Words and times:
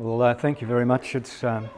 Well, 0.00 0.22
uh, 0.22 0.32
thank 0.32 0.62
you 0.62 0.66
very 0.66 0.86
much. 0.86 1.14
It's 1.14 1.44
um, 1.44 1.68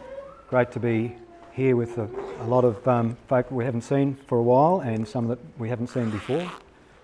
great 0.49 0.71
to 0.71 0.79
be 0.79 1.17
here 1.51 1.75
with 1.75 1.99
a, 1.99 2.09
a 2.39 2.47
lot 2.47 2.65
of 2.65 2.87
um, 2.87 3.17
folk 3.27 3.51
we 3.51 3.65
haven't 3.65 3.81
seen 3.81 4.17
for 4.29 4.39
a 4.39 4.43
while 4.45 4.79
and 4.79 5.09
some 5.09 5.27
that 5.27 5.41
we 5.59 5.69
haven't 5.69 5.89
seen 5.89 6.09
before. 6.09 6.49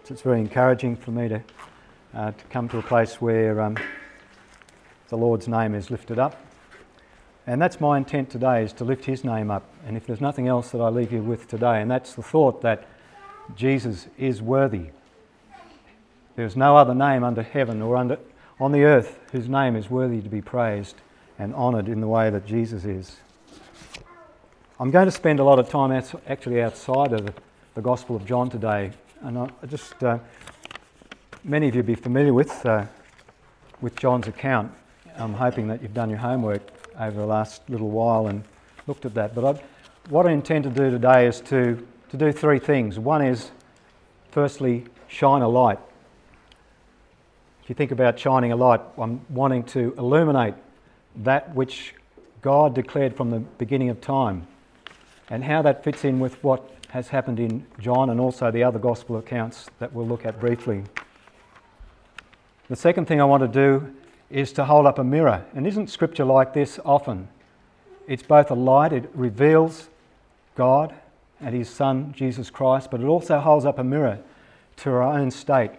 So 0.04 0.12
it's 0.12 0.22
very 0.22 0.38
encouraging 0.38 0.94
for 0.94 1.10
me 1.10 1.26
to, 1.26 1.42
uh, 2.14 2.30
to 2.30 2.44
come 2.50 2.68
to 2.68 2.78
a 2.78 2.82
place 2.82 3.20
where 3.20 3.60
um, 3.60 3.76
the 5.08 5.16
Lord's 5.16 5.48
name 5.48 5.74
is 5.74 5.90
lifted 5.90 6.20
up. 6.20 6.40
And 7.48 7.60
that's 7.60 7.80
my 7.80 7.96
intent 7.96 8.30
today, 8.30 8.62
is 8.62 8.72
to 8.74 8.84
lift 8.84 9.04
His 9.04 9.24
name 9.24 9.50
up. 9.50 9.68
And 9.88 9.96
if 9.96 10.06
there's 10.06 10.20
nothing 10.20 10.46
else 10.46 10.70
that 10.70 10.80
I 10.80 10.88
leave 10.88 11.12
you 11.12 11.20
with 11.20 11.48
today, 11.48 11.82
and 11.82 11.90
that's 11.90 12.14
the 12.14 12.22
thought 12.22 12.62
that 12.62 12.86
Jesus 13.56 14.06
is 14.18 14.40
worthy. 14.40 14.90
There's 16.36 16.56
no 16.56 16.76
other 16.76 16.94
name 16.94 17.24
under 17.24 17.42
heaven 17.42 17.82
or 17.82 17.96
under, 17.96 18.20
on 18.60 18.70
the 18.70 18.84
earth 18.84 19.18
whose 19.32 19.48
name 19.48 19.74
is 19.74 19.90
worthy 19.90 20.22
to 20.22 20.28
be 20.28 20.40
praised 20.40 20.94
and 21.38 21.54
honoured 21.54 21.88
in 21.88 22.00
the 22.00 22.08
way 22.08 22.30
that 22.30 22.46
Jesus 22.46 22.84
is. 22.84 23.16
I'm 24.80 24.90
going 24.90 25.06
to 25.06 25.12
spend 25.12 25.40
a 25.40 25.44
lot 25.44 25.58
of 25.58 25.68
time 25.68 25.92
actually 26.26 26.62
outside 26.62 27.12
of 27.12 27.32
the 27.74 27.82
Gospel 27.82 28.16
of 28.16 28.24
John 28.24 28.50
today, 28.50 28.92
and 29.22 29.38
I 29.38 29.48
just 29.68 30.02
uh, 30.02 30.18
many 31.44 31.68
of 31.68 31.74
you 31.74 31.82
be 31.82 31.94
familiar 31.94 32.32
with 32.32 32.64
uh, 32.66 32.86
with 33.80 33.96
John's 33.96 34.28
account. 34.28 34.72
I'm 35.16 35.34
hoping 35.34 35.68
that 35.68 35.82
you've 35.82 35.94
done 35.94 36.10
your 36.10 36.18
homework 36.18 36.62
over 36.98 37.20
the 37.20 37.26
last 37.26 37.68
little 37.68 37.90
while 37.90 38.28
and 38.28 38.44
looked 38.86 39.04
at 39.04 39.14
that. 39.14 39.34
But 39.34 39.44
I, 39.56 39.62
what 40.10 40.26
I 40.26 40.32
intend 40.32 40.64
to 40.64 40.70
do 40.70 40.90
today 40.90 41.26
is 41.26 41.40
to 41.42 41.86
to 42.10 42.16
do 42.16 42.32
three 42.32 42.58
things. 42.58 42.98
One 42.98 43.22
is, 43.24 43.50
firstly, 44.30 44.84
shine 45.08 45.42
a 45.42 45.48
light. 45.48 45.78
If 47.62 47.68
you 47.68 47.74
think 47.74 47.90
about 47.90 48.18
shining 48.18 48.52
a 48.52 48.56
light, 48.56 48.80
I'm 48.96 49.20
wanting 49.28 49.64
to 49.64 49.94
illuminate 49.98 50.54
that 51.16 51.54
which 51.54 51.94
God 52.42 52.74
declared 52.74 53.16
from 53.16 53.30
the 53.30 53.40
beginning 53.40 53.90
of 53.90 54.00
time 54.00 54.46
and 55.30 55.44
how 55.44 55.62
that 55.62 55.84
fits 55.84 56.04
in 56.04 56.20
with 56.20 56.42
what 56.42 56.70
has 56.90 57.08
happened 57.08 57.38
in 57.38 57.66
John 57.78 58.10
and 58.10 58.20
also 58.20 58.50
the 58.50 58.64
other 58.64 58.78
gospel 58.78 59.18
accounts 59.18 59.68
that 59.78 59.92
we'll 59.92 60.06
look 60.06 60.24
at 60.24 60.40
briefly. 60.40 60.84
The 62.68 62.76
second 62.76 63.06
thing 63.06 63.20
I 63.20 63.24
want 63.24 63.42
to 63.42 63.48
do 63.48 63.94
is 64.30 64.52
to 64.52 64.64
hold 64.64 64.86
up 64.86 64.98
a 64.98 65.04
mirror. 65.04 65.44
And 65.54 65.66
isn't 65.66 65.88
scripture 65.88 66.24
like 66.24 66.54
this 66.54 66.78
often? 66.84 67.28
It's 68.06 68.22
both 68.22 68.50
a 68.50 68.54
light, 68.54 68.92
it 68.92 69.10
reveals 69.14 69.88
God 70.54 70.94
and 71.40 71.54
His 71.54 71.68
Son, 71.68 72.12
Jesus 72.16 72.50
Christ, 72.50 72.90
but 72.90 73.00
it 73.00 73.06
also 73.06 73.38
holds 73.38 73.64
up 73.64 73.78
a 73.78 73.84
mirror 73.84 74.18
to 74.78 74.90
our 74.90 75.02
own 75.02 75.30
state 75.30 75.72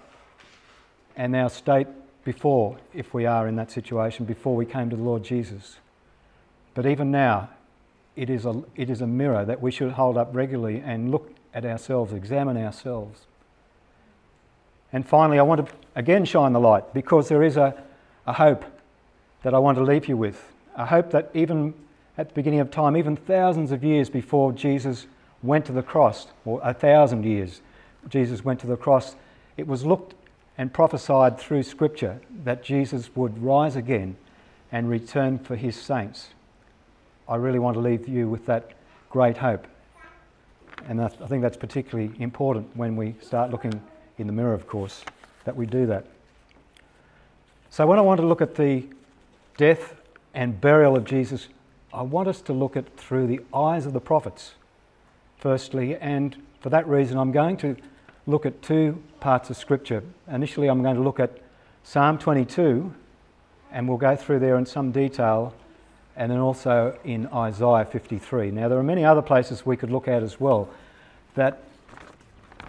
and 1.16 1.36
our 1.36 1.50
state 1.50 1.88
before, 2.30 2.78
if 2.94 3.12
we 3.12 3.26
are 3.26 3.48
in 3.48 3.56
that 3.56 3.72
situation, 3.72 4.24
before 4.24 4.56
we 4.56 4.64
came 4.64 4.88
to 4.88 4.96
the 4.96 5.02
Lord 5.02 5.24
Jesus. 5.24 5.78
But 6.76 6.86
even 6.86 7.10
now, 7.10 7.50
it 8.16 8.30
is 8.30 8.46
a, 8.46 8.62
it 8.76 8.88
is 8.88 9.02
a 9.02 9.08
mirror 9.08 9.44
that 9.46 9.64
we 9.64 9.72
should 9.72 9.94
hold 9.94 10.16
up 10.16 10.30
regularly 10.32 10.80
and 10.86 11.10
look 11.10 11.34
at 11.56 11.66
ourselves, 11.66 12.14
examine 12.14 12.56
ourselves. 12.56 13.22
And 14.94 15.08
finally, 15.08 15.40
I 15.40 15.42
want 15.42 15.66
to 15.66 15.74
again 15.96 16.24
shine 16.24 16.54
the 16.54 16.60
light 16.60 16.94
because 16.94 17.30
there 17.30 17.42
is 17.42 17.58
a, 17.58 17.74
a 18.28 18.34
hope 18.34 18.64
that 19.42 19.56
I 19.56 19.58
want 19.58 19.80
to 19.80 19.84
leave 19.84 20.08
you 20.08 20.16
with. 20.16 20.54
A 20.76 20.86
hope 20.86 21.10
that 21.10 21.32
even 21.34 21.74
at 22.16 22.30
the 22.30 22.36
beginning 22.36 22.60
of 22.60 22.70
time, 22.70 22.96
even 22.96 23.16
thousands 23.16 23.72
of 23.72 23.84
years 23.84 24.08
before 24.08 24.52
Jesus 24.52 25.08
went 25.42 25.66
to 25.66 25.72
the 25.72 25.82
cross, 25.82 26.28
or 26.46 26.62
a 26.64 26.76
thousand 26.76 27.26
years 27.26 27.64
Jesus 28.08 28.46
went 28.46 28.60
to 28.60 28.68
the 28.68 28.78
cross, 28.78 29.16
it 29.58 29.66
was 29.66 29.84
looked 29.84 30.14
and 30.60 30.74
prophesied 30.74 31.40
through 31.40 31.64
Scripture 31.64 32.20
that 32.44 32.62
Jesus 32.62 33.16
would 33.16 33.42
rise 33.42 33.78
again 33.78 34.18
and 34.74 34.90
return 34.90 35.40
for 35.40 35.56
his 35.56 35.80
saints. 35.80 36.32
I 37.30 37.38
really 37.38 37.60
want 37.60 37.76
to 37.76 37.80
leave 37.80 38.10
you 38.10 38.28
with 38.28 38.46
that 38.48 38.74
great 39.10 39.38
hope. 39.38 39.66
And 40.86 41.02
I 41.02 41.08
think 41.08 41.44
that's 41.44 41.56
particularly 41.56 42.12
important 42.20 42.76
when 42.76 42.98
we 42.98 43.16
start 43.22 43.52
looking 43.52 43.82
in 44.18 44.28
the 44.28 44.34
mirror, 44.34 44.54
of 44.54 44.68
course, 44.68 45.06
that 45.46 45.56
we 45.56 45.66
do 45.66 45.86
that. 45.86 46.06
So, 47.70 47.88
when 47.88 47.98
I 47.98 48.02
want 48.02 48.20
to 48.20 48.28
look 48.28 48.42
at 48.42 48.56
the 48.56 48.86
death 49.56 49.96
and 50.34 50.60
burial 50.60 50.98
of 50.98 51.06
Jesus, 51.06 51.48
I 51.94 52.02
want 52.02 52.28
us 52.28 52.42
to 52.42 52.54
look 52.54 52.76
at 52.76 52.98
through 52.98 53.28
the 53.28 53.40
eyes 53.54 53.86
of 53.86 53.94
the 53.94 54.02
prophets, 54.02 54.56
firstly, 55.38 55.96
and 55.96 56.36
for 56.60 56.70
that 56.70 56.86
reason, 56.86 57.18
I'm 57.18 57.32
going 57.32 57.56
to 57.58 57.78
look 58.30 58.46
at 58.46 58.62
two 58.62 59.02
parts 59.20 59.50
of 59.50 59.58
Scripture. 59.58 60.04
Initially, 60.32 60.68
I'm 60.68 60.84
going 60.84 60.96
to 60.96 61.02
look 61.02 61.20
at 61.20 61.32
Psalm 61.84 62.18
22, 62.20 62.94
and 63.72 63.88
we'll 63.88 63.98
go 63.98 64.16
through 64.16 64.40
there 64.40 64.58
in 64.58 64.66
some 64.66 64.92
detail, 64.92 65.54
and 66.16 66.32
then 66.32 66.38
also 66.38 66.98
in 67.04 67.28
Isaiah 67.28 67.86
53. 67.86 68.52
Now, 68.52 68.70
there 68.70 68.78
are 68.78 68.84
many 68.84 69.04
other 69.04 69.22
places 69.22 69.66
we 69.66 69.76
could 69.76 69.92
look 69.92 70.08
at 70.08 70.22
as 70.22 70.40
well 70.40 70.70
that 71.36 71.64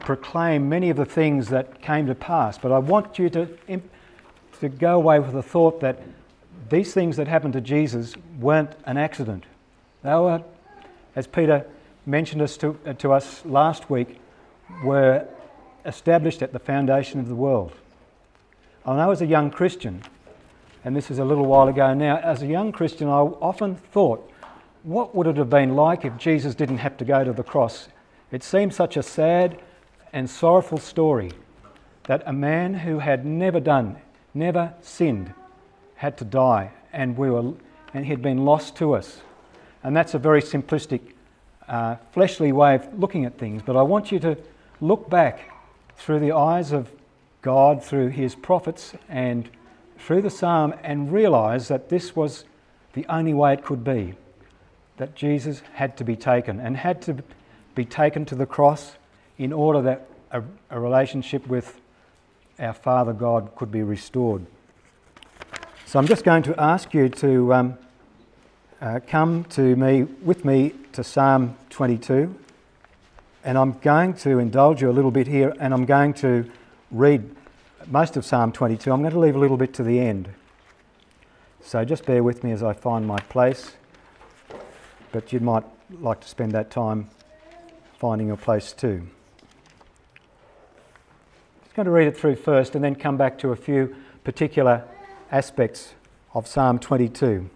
proclaim 0.00 0.69
many 0.69 0.88
of 0.88 0.97
the 0.97 1.04
things 1.04 1.48
that 1.48 1.82
came 1.82 2.06
to 2.06 2.15
pass, 2.15 2.56
but 2.56 2.72
I 2.72 2.78
want 2.78 3.19
you 3.19 3.28
to, 3.31 3.48
to 4.60 4.69
go 4.69 4.97
away 4.97 5.19
with 5.19 5.32
the 5.32 5.42
thought 5.42 5.81
that 5.81 6.00
these 6.71 6.94
things 6.94 7.16
that 7.16 7.28
happened 7.28 7.53
to 7.54 7.60
Jesus 7.60 8.15
weren't 8.38 8.71
an 8.84 8.97
accident. 8.97 9.44
They 10.03 10.15
were, 10.15 10.42
as 11.15 11.27
Peter 11.27 11.66
mentioned 12.06 12.41
us 12.41 12.56
to, 12.59 12.78
uh, 12.87 12.94
to 12.94 13.12
us 13.12 13.44
last 13.44 13.91
week, 13.91 14.21
were 14.84 15.27
established 15.84 16.42
at 16.42 16.52
the 16.52 16.58
foundation 16.58 17.20
of 17.20 17.28
the 17.28 17.34
world. 17.34 17.72
I 18.84 18.96
know 18.96 19.10
as 19.10 19.20
a 19.20 19.26
young 19.26 19.50
Christian, 19.50 20.02
and 20.84 20.96
this 20.96 21.10
is 21.10 21.18
a 21.18 21.24
little 21.24 21.46
while 21.46 21.68
ago 21.68 21.92
now, 21.94 22.16
as 22.18 22.42
a 22.42 22.46
young 22.46 22.72
Christian, 22.72 23.08
I 23.08 23.20
often 23.20 23.76
thought, 23.76 24.30
what 24.82 25.14
would 25.14 25.26
it 25.26 25.36
have 25.36 25.50
been 25.50 25.76
like 25.76 26.04
if 26.04 26.16
Jesus 26.16 26.54
didn't 26.54 26.78
have 26.78 26.96
to 26.98 27.04
go 27.04 27.22
to 27.22 27.32
the 27.32 27.42
cross? 27.42 27.88
It 28.30 28.42
seemed 28.42 28.74
such 28.74 28.96
a 28.96 29.02
sad 29.02 29.60
and 30.12 30.28
sorrowful 30.28 30.78
story 30.78 31.32
that 32.04 32.22
a 32.26 32.32
man 32.32 32.74
who 32.74 32.98
had 32.98 33.26
never 33.26 33.60
done, 33.60 33.98
never 34.32 34.72
sinned, 34.80 35.34
had 35.97 36.16
to 36.18 36.24
die, 36.24 36.70
and 36.92 37.16
we 37.16 37.30
were, 37.30 37.52
and 37.92 38.04
he 38.04 38.10
had 38.10 38.22
been 38.22 38.44
lost 38.44 38.76
to 38.76 38.94
us. 38.94 39.20
And 39.82 39.94
that's 39.94 40.14
a 40.14 40.18
very 40.18 40.41
simplistic, 40.41 41.00
uh, 41.68 41.97
fleshly 42.12 42.52
way 42.52 42.76
of 42.76 42.98
looking 42.98 43.26
at 43.26 43.38
things. 43.38 43.62
But 43.62 43.76
I 43.76 43.82
want 43.82 44.10
you 44.10 44.18
to 44.20 44.38
look 44.80 45.10
back 45.10 45.41
through 46.00 46.19
the 46.19 46.33
eyes 46.33 46.72
of 46.72 46.91
God, 47.43 47.84
through 47.84 48.09
his 48.09 48.34
prophets, 48.34 48.94
and 49.09 49.49
through 49.99 50.22
the 50.22 50.31
psalm, 50.31 50.75
and 50.83 51.12
realize 51.12 51.69
that 51.69 51.91
this 51.91 52.16
was 52.16 52.44
the 52.94 53.05
only 53.09 53.34
way 53.34 53.53
it 53.53 53.62
could 53.62 53.84
be. 53.84 54.15
That 54.97 55.15
Jesus 55.15 55.62
had 55.75 55.99
to 55.99 56.05
be 56.05 56.16
taken 56.16 56.59
and 56.59 56.77
had 56.77 57.03
to 57.03 57.22
be 57.75 57.84
taken 57.84 58.25
to 58.27 58.34
the 58.34 58.47
cross 58.47 58.97
in 59.37 59.53
order 59.53 59.83
that 59.83 60.09
a, 60.31 60.43
a 60.71 60.81
relationship 60.81 61.47
with 61.47 61.78
our 62.59 62.75
Father 62.75 63.12
God 63.12 63.55
could 63.55 63.71
be 63.71 63.83
restored. 63.83 64.47
So 65.84 65.99
I'm 65.99 66.06
just 66.06 66.25
going 66.25 66.43
to 66.44 66.59
ask 66.60 66.94
you 66.94 67.09
to 67.09 67.55
um, 67.55 67.78
uh, 68.81 69.00
come 69.06 69.44
to 69.50 69.77
me 69.77 70.05
with 70.05 70.44
me 70.44 70.75
to 70.93 71.05
Psalm 71.05 71.56
22. 71.71 72.34
And 73.43 73.56
I'm 73.56 73.78
going 73.78 74.15
to 74.15 74.39
indulge 74.39 74.83
you 74.83 74.91
a 74.91 74.93
little 74.93 75.11
bit 75.11 75.27
here, 75.27 75.55
and 75.59 75.73
I'm 75.73 75.87
going 75.87 76.12
to 76.15 76.51
read 76.91 77.34
most 77.87 78.17
of 78.17 78.25
Psalm 78.25 78.53
22. 78.53 78.93
I'm 78.93 79.01
going 79.01 79.12
to 79.12 79.19
leave 79.19 79.37
a 79.37 79.39
little 79.39 79.56
bit 79.56 79.73
to 79.75 79.83
the 79.83 79.99
end. 79.99 80.28
So 81.62 81.84
just 81.84 82.05
bear 82.05 82.23
with 82.23 82.45
me 82.45 82.53
as 82.53 82.62
I 82.62 82.73
find 82.73 83.06
my 83.06 83.19
place. 83.19 83.73
But 85.12 85.33
you 85.33 85.41
might 85.41 85.65
like 85.91 86.21
to 86.21 86.28
spend 86.28 86.53
that 86.53 86.71
time 86.71 87.09
finding 87.99 88.28
your 88.28 88.37
place 88.37 88.73
too. 88.73 89.09
I'm 91.62 91.71
going 91.75 91.87
to 91.87 91.91
read 91.91 92.09
it 92.09 92.17
through 92.17 92.37
first 92.37 92.75
and 92.75 92.84
then 92.84 92.95
come 92.95 93.17
back 93.17 93.39
to 93.39 93.51
a 93.51 93.57
few 93.57 93.95
particular 94.25 94.84
aspects 95.31 95.95
of 96.34 96.47
Psalm 96.47 96.78
22. 96.78 97.49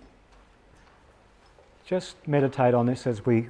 Just 1.87 2.16
meditate 2.27 2.75
on 2.75 2.87
this 2.87 3.07
as 3.07 3.27
we, 3.27 3.48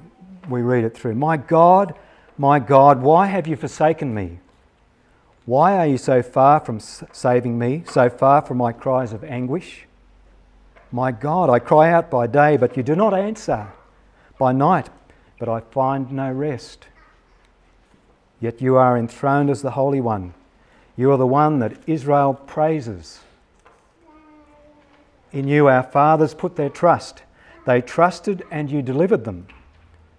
we 0.49 0.61
read 0.61 0.83
it 0.83 0.95
through. 0.95 1.15
My 1.15 1.37
God, 1.37 1.95
my 2.37 2.59
God, 2.59 3.01
why 3.01 3.27
have 3.27 3.47
you 3.47 3.55
forsaken 3.55 4.13
me? 4.13 4.39
Why 5.45 5.77
are 5.77 5.85
you 5.85 5.97
so 5.97 6.21
far 6.23 6.59
from 6.59 6.79
saving 6.79 7.57
me, 7.59 7.83
so 7.87 8.09
far 8.09 8.41
from 8.41 8.57
my 8.57 8.71
cries 8.71 9.13
of 9.13 9.23
anguish? 9.23 9.85
My 10.91 11.11
God, 11.11 11.49
I 11.49 11.59
cry 11.59 11.91
out 11.91 12.09
by 12.09 12.27
day, 12.27 12.57
but 12.57 12.75
you 12.75 12.83
do 12.83 12.95
not 12.95 13.13
answer, 13.13 13.67
by 14.39 14.51
night, 14.51 14.89
but 15.39 15.47
I 15.47 15.59
find 15.59 16.11
no 16.11 16.31
rest. 16.31 16.87
Yet 18.39 18.61
you 18.61 18.75
are 18.75 18.97
enthroned 18.97 19.49
as 19.49 19.61
the 19.61 19.71
Holy 19.71 20.01
One. 20.01 20.33
You 20.97 21.11
are 21.11 21.17
the 21.17 21.27
one 21.27 21.59
that 21.59 21.77
Israel 21.87 22.33
praises. 22.33 23.19
In 25.31 25.47
you 25.47 25.67
our 25.67 25.83
fathers 25.83 26.33
put 26.33 26.55
their 26.55 26.69
trust. 26.69 27.23
They 27.65 27.81
trusted 27.81 28.43
and 28.49 28.71
you 28.71 28.81
delivered 28.81 29.25
them. 29.25 29.47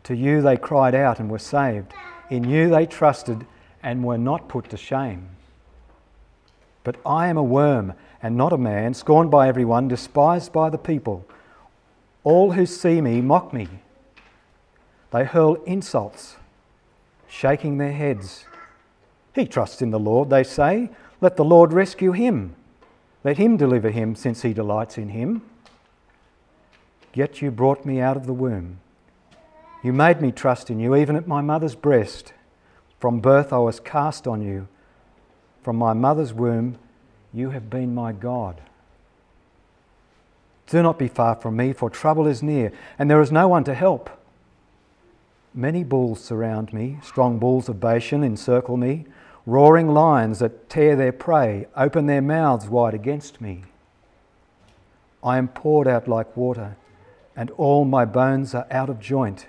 To 0.06 0.14
you 0.14 0.41
they 0.41 0.56
cried 0.56 0.94
out 0.94 1.19
and 1.19 1.29
were 1.29 1.41
saved. 1.41 1.93
In 2.31 2.49
you 2.49 2.70
they 2.70 2.87
trusted 2.87 3.44
and 3.82 4.05
were 4.05 4.17
not 4.17 4.49
put 4.49 4.70
to 4.70 4.76
shame. 4.76 5.31
But 6.85 6.97
I 7.05 7.26
am 7.26 7.37
a 7.37 7.43
worm 7.43 7.93
and 8.23 8.37
not 8.37 8.53
a 8.53 8.58
man, 8.58 8.94
scorned 8.94 9.32
by 9.32 9.49
everyone, 9.49 9.88
despised 9.88 10.53
by 10.53 10.70
the 10.70 10.79
people. 10.79 11.26
All 12.23 12.53
who 12.53 12.67
see 12.67 13.00
me 13.00 13.20
mock 13.20 13.53
me. 13.53 13.67
They 15.11 15.25
hurl 15.25 15.56
insults, 15.64 16.37
shaking 17.26 17.79
their 17.79 17.93
heads. 17.93 18.44
He 19.35 19.44
trusts 19.44 19.82
in 19.82 19.91
the 19.91 19.99
Lord, 19.99 20.31
they 20.31 20.44
say. 20.44 20.91
Let 21.20 21.37
the 21.37 21.44
Lord 21.44 21.73
rescue 21.73 22.12
him. 22.12 22.55
Let 23.25 23.38
him 23.38 23.56
deliver 23.56 23.91
him, 23.91 24.14
since 24.14 24.43
he 24.43 24.52
delights 24.52 24.99
in 24.99 25.09
him. 25.09 25.43
Yet 27.12 27.43
you 27.43 27.50
brought 27.50 27.85
me 27.85 28.00
out 28.00 28.17
of 28.17 28.26
the 28.26 28.32
womb. 28.32 28.79
You 29.82 29.93
made 29.93 30.20
me 30.20 30.32
trust 30.32 30.70
in 30.70 30.81
you, 30.81 30.96
even 30.96 31.17
at 31.17 31.28
my 31.28 31.40
mother's 31.40 31.75
breast. 31.75 32.32
From 32.99 33.20
birth 33.20 33.52
I 33.52 33.58
was 33.58 33.78
cast 33.78 34.26
on 34.26 34.43
you. 34.43 34.69
From 35.62 35.76
my 35.76 35.93
mother's 35.93 36.32
womb, 36.32 36.78
you 37.32 37.50
have 37.50 37.69
been 37.69 37.94
my 37.94 38.12
God. 38.12 38.61
Do 40.67 40.82
not 40.82 40.99
be 40.99 41.08
far 41.08 41.37
from 41.37 41.56
me, 41.56 41.73
for 41.73 41.90
trouble 41.90 42.26
is 42.26 42.43
near, 42.43 42.73
and 42.99 43.11
there 43.11 43.20
is 43.20 43.31
no 43.31 43.46
one 43.46 43.64
to 43.64 43.75
help. 43.75 44.11
Many 45.55 45.84
bulls 45.84 46.23
surround 46.23 46.73
me, 46.73 46.99
strong 47.02 47.38
bulls 47.38 47.69
of 47.69 47.81
Bashan 47.81 48.25
encircle 48.25 48.76
me, 48.76 49.06
roaring 49.46 49.88
lions 49.88 50.40
that 50.40 50.69
tear 50.69 50.96
their 50.96 51.12
prey, 51.12 51.67
open 51.76 52.06
their 52.06 52.23
mouths 52.23 52.69
wide 52.69 52.94
against 52.94 53.40
me. 53.40 53.64
I 55.23 55.38
am 55.38 55.49
poured 55.49 55.87
out 55.87 56.08
like 56.08 56.37
water, 56.37 56.76
and 57.37 57.50
all 57.52 57.84
my 57.84 58.05
bones 58.05 58.55
are 58.55 58.67
out 58.70 58.90
of 58.90 59.00
joint. 59.00 59.46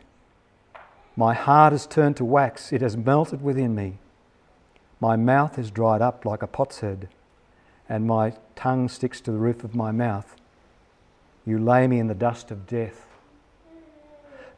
My 1.20 1.34
heart 1.34 1.74
is 1.74 1.88
turned 1.88 2.16
to 2.18 2.26
wax, 2.26 2.72
it 2.72 2.82
has 2.82 2.96
melted 2.96 3.42
within 3.42 3.74
me. 3.74 3.98
My 5.00 5.16
mouth 5.16 5.58
is 5.58 5.72
dried 5.72 6.00
up 6.00 6.26
like 6.26 6.44
a 6.44 6.48
potsherd, 6.48 7.08
and 7.90 8.06
my 8.06 8.34
tongue 8.56 8.88
sticks 8.88 9.20
to 9.22 9.32
the 9.32 9.40
roof 9.40 9.64
of 9.64 9.74
my 9.74 9.92
mouth. 9.92 10.36
You 11.44 11.58
lay 11.58 11.88
me 11.88 11.98
in 11.98 12.06
the 12.06 12.14
dust 12.14 12.52
of 12.52 12.68
death. 12.68 13.08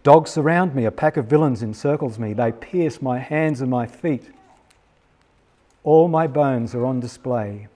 Dogs 0.03 0.31
surround 0.31 0.75
me, 0.75 0.83
a 0.83 0.91
pack 0.91 1.15
of 1.15 1.27
villains 1.27 1.63
encircles 1.63 2.19
me. 2.19 2.33
They 2.33 2.51
pierce 2.51 3.01
my 3.01 3.19
hands 3.19 3.61
and 3.61 3.71
my 3.71 3.87
feet. 3.87 4.29
All 5.83 6.09
my 6.09 6.27
bones 6.27 6.75
are 6.75 6.85
on 6.85 6.99
display. 6.99 7.67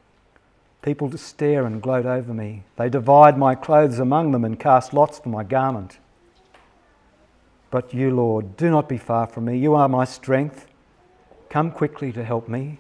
People 0.82 1.16
stare 1.18 1.66
and 1.66 1.82
gloat 1.82 2.06
over 2.06 2.34
me. 2.34 2.64
They 2.76 2.90
divide 2.90 3.38
my 3.38 3.56
clothes 3.56 4.00
among 4.00 4.32
them 4.32 4.44
and 4.44 4.60
cast 4.60 4.94
lots 4.94 5.20
for 5.20 5.30
my 5.30 5.44
garment. 5.44 6.00
But 7.74 7.92
you, 7.92 8.16
Lord, 8.16 8.56
do 8.56 8.70
not 8.70 8.88
be 8.88 9.00
far 9.00 9.26
from 9.26 9.46
me. 9.46 9.58
You 9.58 9.74
are 9.74 9.90
my 9.90 10.06
strength. 10.06 10.68
Come 11.50 11.72
quickly 11.72 12.12
to 12.12 12.24
help 12.24 12.48
me. 12.48 12.78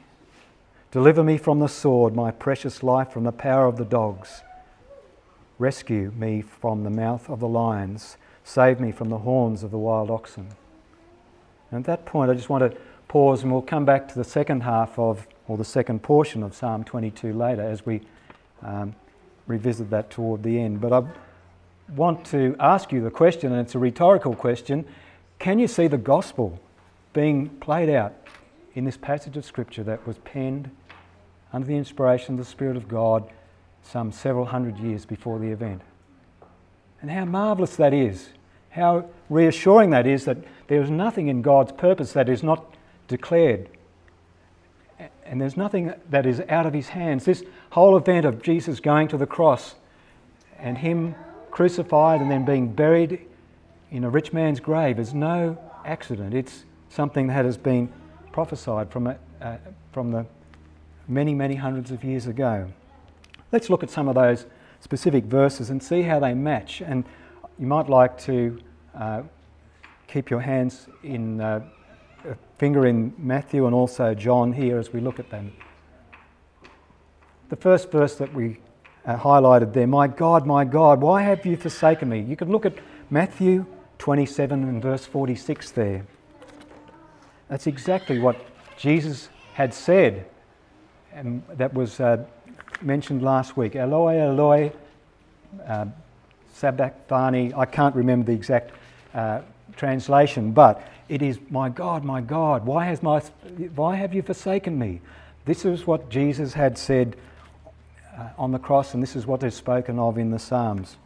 Deliver 0.91 1.23
me 1.23 1.39
from 1.39 1.57
the 1.57 1.67
sword, 1.67 2.15
my 2.15 2.29
precious 2.29 2.83
life 2.83 3.09
from 3.09 3.23
the 3.23 3.31
power 3.31 3.65
of 3.65 3.77
the 3.77 3.85
dogs. 3.85 4.43
Rescue 5.57 6.11
me 6.15 6.43
from 6.43 6.83
the 6.83 6.91
mouth 6.91 7.27
of 7.27 7.39
the 7.39 7.47
lions. 7.47 8.17
Save 8.43 8.79
me 8.79 8.91
from 8.91 9.09
the 9.09 9.17
horns 9.17 9.63
of 9.63 9.71
the 9.71 9.79
wild 9.79 10.11
oxen. 10.11 10.49
And 11.71 11.79
at 11.79 11.85
that 11.87 12.05
point, 12.05 12.29
I 12.29 12.35
just 12.35 12.49
want 12.49 12.71
to 12.71 12.79
pause 13.07 13.41
and 13.41 13.51
we'll 13.51 13.63
come 13.63 13.85
back 13.85 14.07
to 14.09 14.15
the 14.15 14.23
second 14.23 14.61
half 14.61 14.99
of, 14.99 15.25
or 15.47 15.57
the 15.57 15.65
second 15.65 16.03
portion 16.03 16.43
of 16.43 16.53
Psalm 16.53 16.83
22 16.83 17.33
later 17.33 17.63
as 17.63 17.83
we 17.83 18.01
um, 18.61 18.93
revisit 19.47 19.89
that 19.89 20.11
toward 20.11 20.43
the 20.43 20.59
end. 20.59 20.81
But 20.81 20.93
I 20.93 21.03
want 21.89 22.25
to 22.27 22.55
ask 22.59 22.91
you 22.91 23.01
the 23.01 23.11
question, 23.11 23.51
and 23.51 23.61
it's 23.61 23.75
a 23.75 23.79
rhetorical 23.79 24.35
question 24.35 24.85
can 25.43 25.59
you 25.59 25.67
see 25.67 25.87
the 25.87 25.97
gospel 25.97 26.57
being 27.11 27.49
played 27.49 27.89
out 27.89 28.13
in 28.75 28.85
this 28.85 28.95
passage 28.95 29.35
of 29.35 29.43
Scripture 29.43 29.83
that 29.83 30.07
was 30.07 30.17
penned 30.19 30.71
under 31.51 31.67
the 31.67 31.75
inspiration 31.75 32.35
of 32.35 32.39
the 32.39 32.45
Spirit 32.45 32.77
of 32.77 32.87
God 32.87 33.29
some 33.83 34.13
several 34.13 34.45
hundred 34.45 34.77
years 34.77 35.05
before 35.05 35.39
the 35.39 35.49
event. 35.49 35.81
And 37.01 37.11
how 37.11 37.25
marvellous 37.25 37.75
that 37.75 37.93
is. 37.93 38.29
How 38.69 39.09
reassuring 39.29 39.89
that 39.89 40.07
is 40.07 40.23
that 40.23 40.37
there 40.67 40.81
is 40.81 40.89
nothing 40.89 41.27
in 41.27 41.41
God's 41.41 41.73
purpose 41.73 42.13
that 42.13 42.29
is 42.29 42.41
not 42.41 42.73
declared. 43.09 43.67
And 45.25 45.41
there's 45.41 45.57
nothing 45.57 45.93
that 46.09 46.25
is 46.25 46.41
out 46.47 46.65
of 46.65 46.73
his 46.73 46.87
hands. 46.89 47.25
This 47.25 47.43
whole 47.71 47.97
event 47.97 48.25
of 48.25 48.41
Jesus 48.41 48.79
going 48.79 49.09
to 49.09 49.17
the 49.17 49.27
cross 49.27 49.75
and 50.57 50.77
him 50.77 51.15
crucified 51.53 52.19
and 52.19 52.31
then 52.31 52.43
being 52.43 52.67
buried 52.67 53.19
in 53.91 54.03
a 54.03 54.09
rich 54.09 54.33
man's 54.33 54.59
grave 54.59 54.97
is 54.97 55.13
no 55.13 55.55
accident. 55.85 56.33
It's 56.33 56.65
something 56.89 57.27
that 57.27 57.45
has 57.45 57.57
been 57.57 57.93
prophesied 58.31 58.91
from, 58.91 59.05
a, 59.05 59.17
uh, 59.39 59.57
from 59.91 60.09
the 60.09 60.25
many, 61.07 61.35
many 61.35 61.53
hundreds 61.53 61.91
of 61.91 62.03
years 62.03 62.25
ago. 62.25 62.71
Let's 63.51 63.69
look 63.69 63.83
at 63.83 63.91
some 63.91 64.07
of 64.07 64.15
those 64.15 64.47
specific 64.79 65.25
verses 65.25 65.69
and 65.69 65.81
see 65.81 66.01
how 66.01 66.19
they 66.19 66.33
match. 66.33 66.81
And 66.81 67.05
you 67.59 67.67
might 67.67 67.87
like 67.87 68.17
to 68.21 68.59
uh, 68.95 69.21
keep 70.07 70.31
your 70.31 70.39
hands 70.39 70.87
in 71.03 71.39
uh, 71.39 71.63
a 72.27 72.35
finger 72.57 72.87
in 72.87 73.13
Matthew 73.19 73.67
and 73.67 73.75
also 73.75 74.15
John 74.15 74.53
here 74.53 74.79
as 74.79 74.91
we 74.91 75.01
look 75.01 75.19
at 75.19 75.29
them. 75.29 75.53
The 77.49 77.57
first 77.57 77.91
verse 77.91 78.15
that 78.15 78.33
we 78.33 78.57
uh, 79.05 79.17
highlighted 79.17 79.73
there, 79.73 79.87
My 79.87 80.07
God, 80.07 80.45
my 80.45 80.65
God, 80.65 81.01
why 81.01 81.23
have 81.23 81.45
you 81.45 81.57
forsaken 81.57 82.09
me? 82.09 82.21
You 82.21 82.35
can 82.35 82.49
look 82.49 82.65
at 82.65 82.73
Matthew 83.09 83.65
27 83.99 84.63
and 84.63 84.81
verse 84.81 85.05
46 85.05 85.71
there. 85.71 86.05
That's 87.49 87.67
exactly 87.67 88.19
what 88.19 88.37
Jesus 88.77 89.29
had 89.53 89.73
said, 89.73 90.25
and 91.13 91.43
that 91.49 91.73
was 91.73 91.99
uh, 91.99 92.25
mentioned 92.81 93.21
last 93.21 93.55
week. 93.55 93.75
Eloi, 93.75 94.17
Eloi, 94.17 94.71
uh, 95.67 95.85
sabachthani. 96.53 97.53
I 97.55 97.65
can't 97.65 97.95
remember 97.95 98.27
the 98.27 98.33
exact 98.33 98.71
uh, 99.13 99.41
translation, 99.75 100.51
but 100.51 100.81
it 101.09 101.21
is, 101.21 101.39
My 101.49 101.69
God, 101.69 102.03
my 102.03 102.21
God, 102.21 102.65
why, 102.65 102.85
has 102.85 103.03
my, 103.03 103.19
why 103.75 103.95
have 103.95 104.13
you 104.13 104.21
forsaken 104.21 104.79
me? 104.79 105.01
This 105.45 105.65
is 105.65 105.85
what 105.85 106.09
Jesus 106.09 106.53
had 106.53 106.77
said 106.77 107.15
uh, 108.17 108.29
on 108.37 108.51
the 108.51 108.59
cross, 108.59 108.93
and 108.93 109.01
this 109.01 109.15
is 109.15 109.25
what 109.25 109.43
is 109.43 109.55
spoken 109.55 109.99
of 109.99 110.17
in 110.17 110.31
the 110.31 110.39
Psalms. 110.39 110.97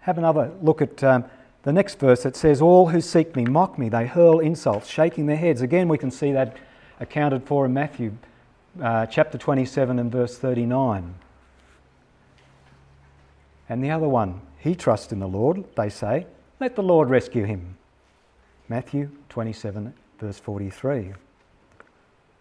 Have 0.00 0.18
another 0.18 0.52
look 0.60 0.82
at 0.82 1.02
um, 1.02 1.24
the 1.62 1.72
next 1.72 1.98
verse. 1.98 2.24
It 2.26 2.36
says, 2.36 2.60
All 2.60 2.88
who 2.88 3.00
seek 3.00 3.34
me 3.34 3.44
mock 3.44 3.78
me, 3.78 3.88
they 3.88 4.06
hurl 4.06 4.38
insults, 4.38 4.88
shaking 4.88 5.26
their 5.26 5.36
heads. 5.36 5.60
Again, 5.60 5.88
we 5.88 5.98
can 5.98 6.10
see 6.10 6.32
that 6.32 6.56
accounted 7.00 7.44
for 7.44 7.66
in 7.66 7.72
Matthew 7.72 8.12
uh, 8.82 9.06
chapter 9.06 9.38
27 9.38 9.98
and 9.98 10.10
verse 10.10 10.38
39. 10.38 11.14
And 13.68 13.82
the 13.82 13.90
other 13.90 14.08
one, 14.08 14.40
he 14.58 14.74
trusts 14.74 15.12
in 15.12 15.20
the 15.20 15.28
Lord, 15.28 15.64
they 15.76 15.88
say, 15.88 16.26
let 16.60 16.76
the 16.76 16.82
Lord 16.82 17.10
rescue 17.10 17.44
him. 17.44 17.76
Matthew 18.68 19.10
27, 19.28 19.92
verse 20.18 20.38
43. 20.38 21.12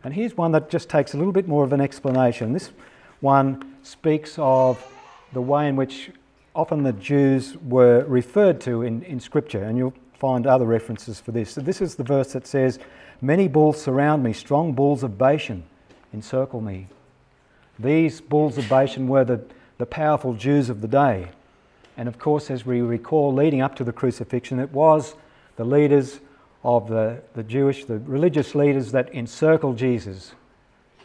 And 0.04 0.14
here's 0.14 0.38
one 0.38 0.52
that 0.52 0.70
just 0.70 0.90
takes 0.90 1.14
a 1.14 1.18
little 1.18 1.34
bit 1.34 1.48
more 1.48 1.64
of 1.64 1.74
an 1.74 1.82
explanation. 1.82 2.54
This 2.54 2.72
one 3.24 3.76
speaks 3.84 4.36
of 4.38 4.86
the 5.32 5.42
way 5.42 5.70
in 5.70 5.76
which 5.76 6.12
often 6.54 6.84
the 6.84 6.94
Jews 6.94 7.58
were 7.58 8.04
referred 8.06 8.60
to 8.62 8.84
in, 8.84 9.02
in 9.04 9.20
Scripture, 9.20 9.64
and 9.64 9.78
you'll 9.78 9.94
find 10.20 10.46
other 10.46 10.66
references 10.66 11.20
for 11.20 11.32
this. 11.32 11.52
So, 11.52 11.62
this 11.62 11.82
is 11.82 11.96
the 11.96 12.04
verse 12.04 12.34
that 12.34 12.46
says, 12.46 12.80
Many 13.22 13.48
bulls 13.48 13.82
surround 13.82 14.24
me, 14.24 14.34
strong 14.34 14.74
bulls 14.74 15.02
of 15.02 15.18
Bashan 15.18 15.64
encircle 16.14 16.60
me. 16.60 16.88
These 17.80 18.20
bulls 18.20 18.58
of 18.58 18.68
Bashan 18.68 19.08
were 19.08 19.24
the, 19.24 19.42
the 19.78 19.86
powerful 19.86 20.34
Jews 20.34 20.70
of 20.70 20.82
the 20.82 20.88
day. 20.88 21.30
And 21.96 22.10
of 22.10 22.20
course, 22.20 22.52
as 22.52 22.66
we 22.66 22.82
recall, 22.82 23.34
leading 23.34 23.62
up 23.62 23.76
to 23.78 23.84
the 23.84 23.94
crucifixion, 23.94 24.60
it 24.60 24.72
was 24.72 25.16
the 25.56 25.64
leaders 25.64 26.20
of 26.64 26.90
the, 26.90 27.22
the 27.34 27.44
Jewish, 27.44 27.86
the 27.86 28.00
religious 28.00 28.54
leaders 28.54 28.92
that 28.92 29.14
encircled 29.14 29.78
Jesus. 29.78 30.34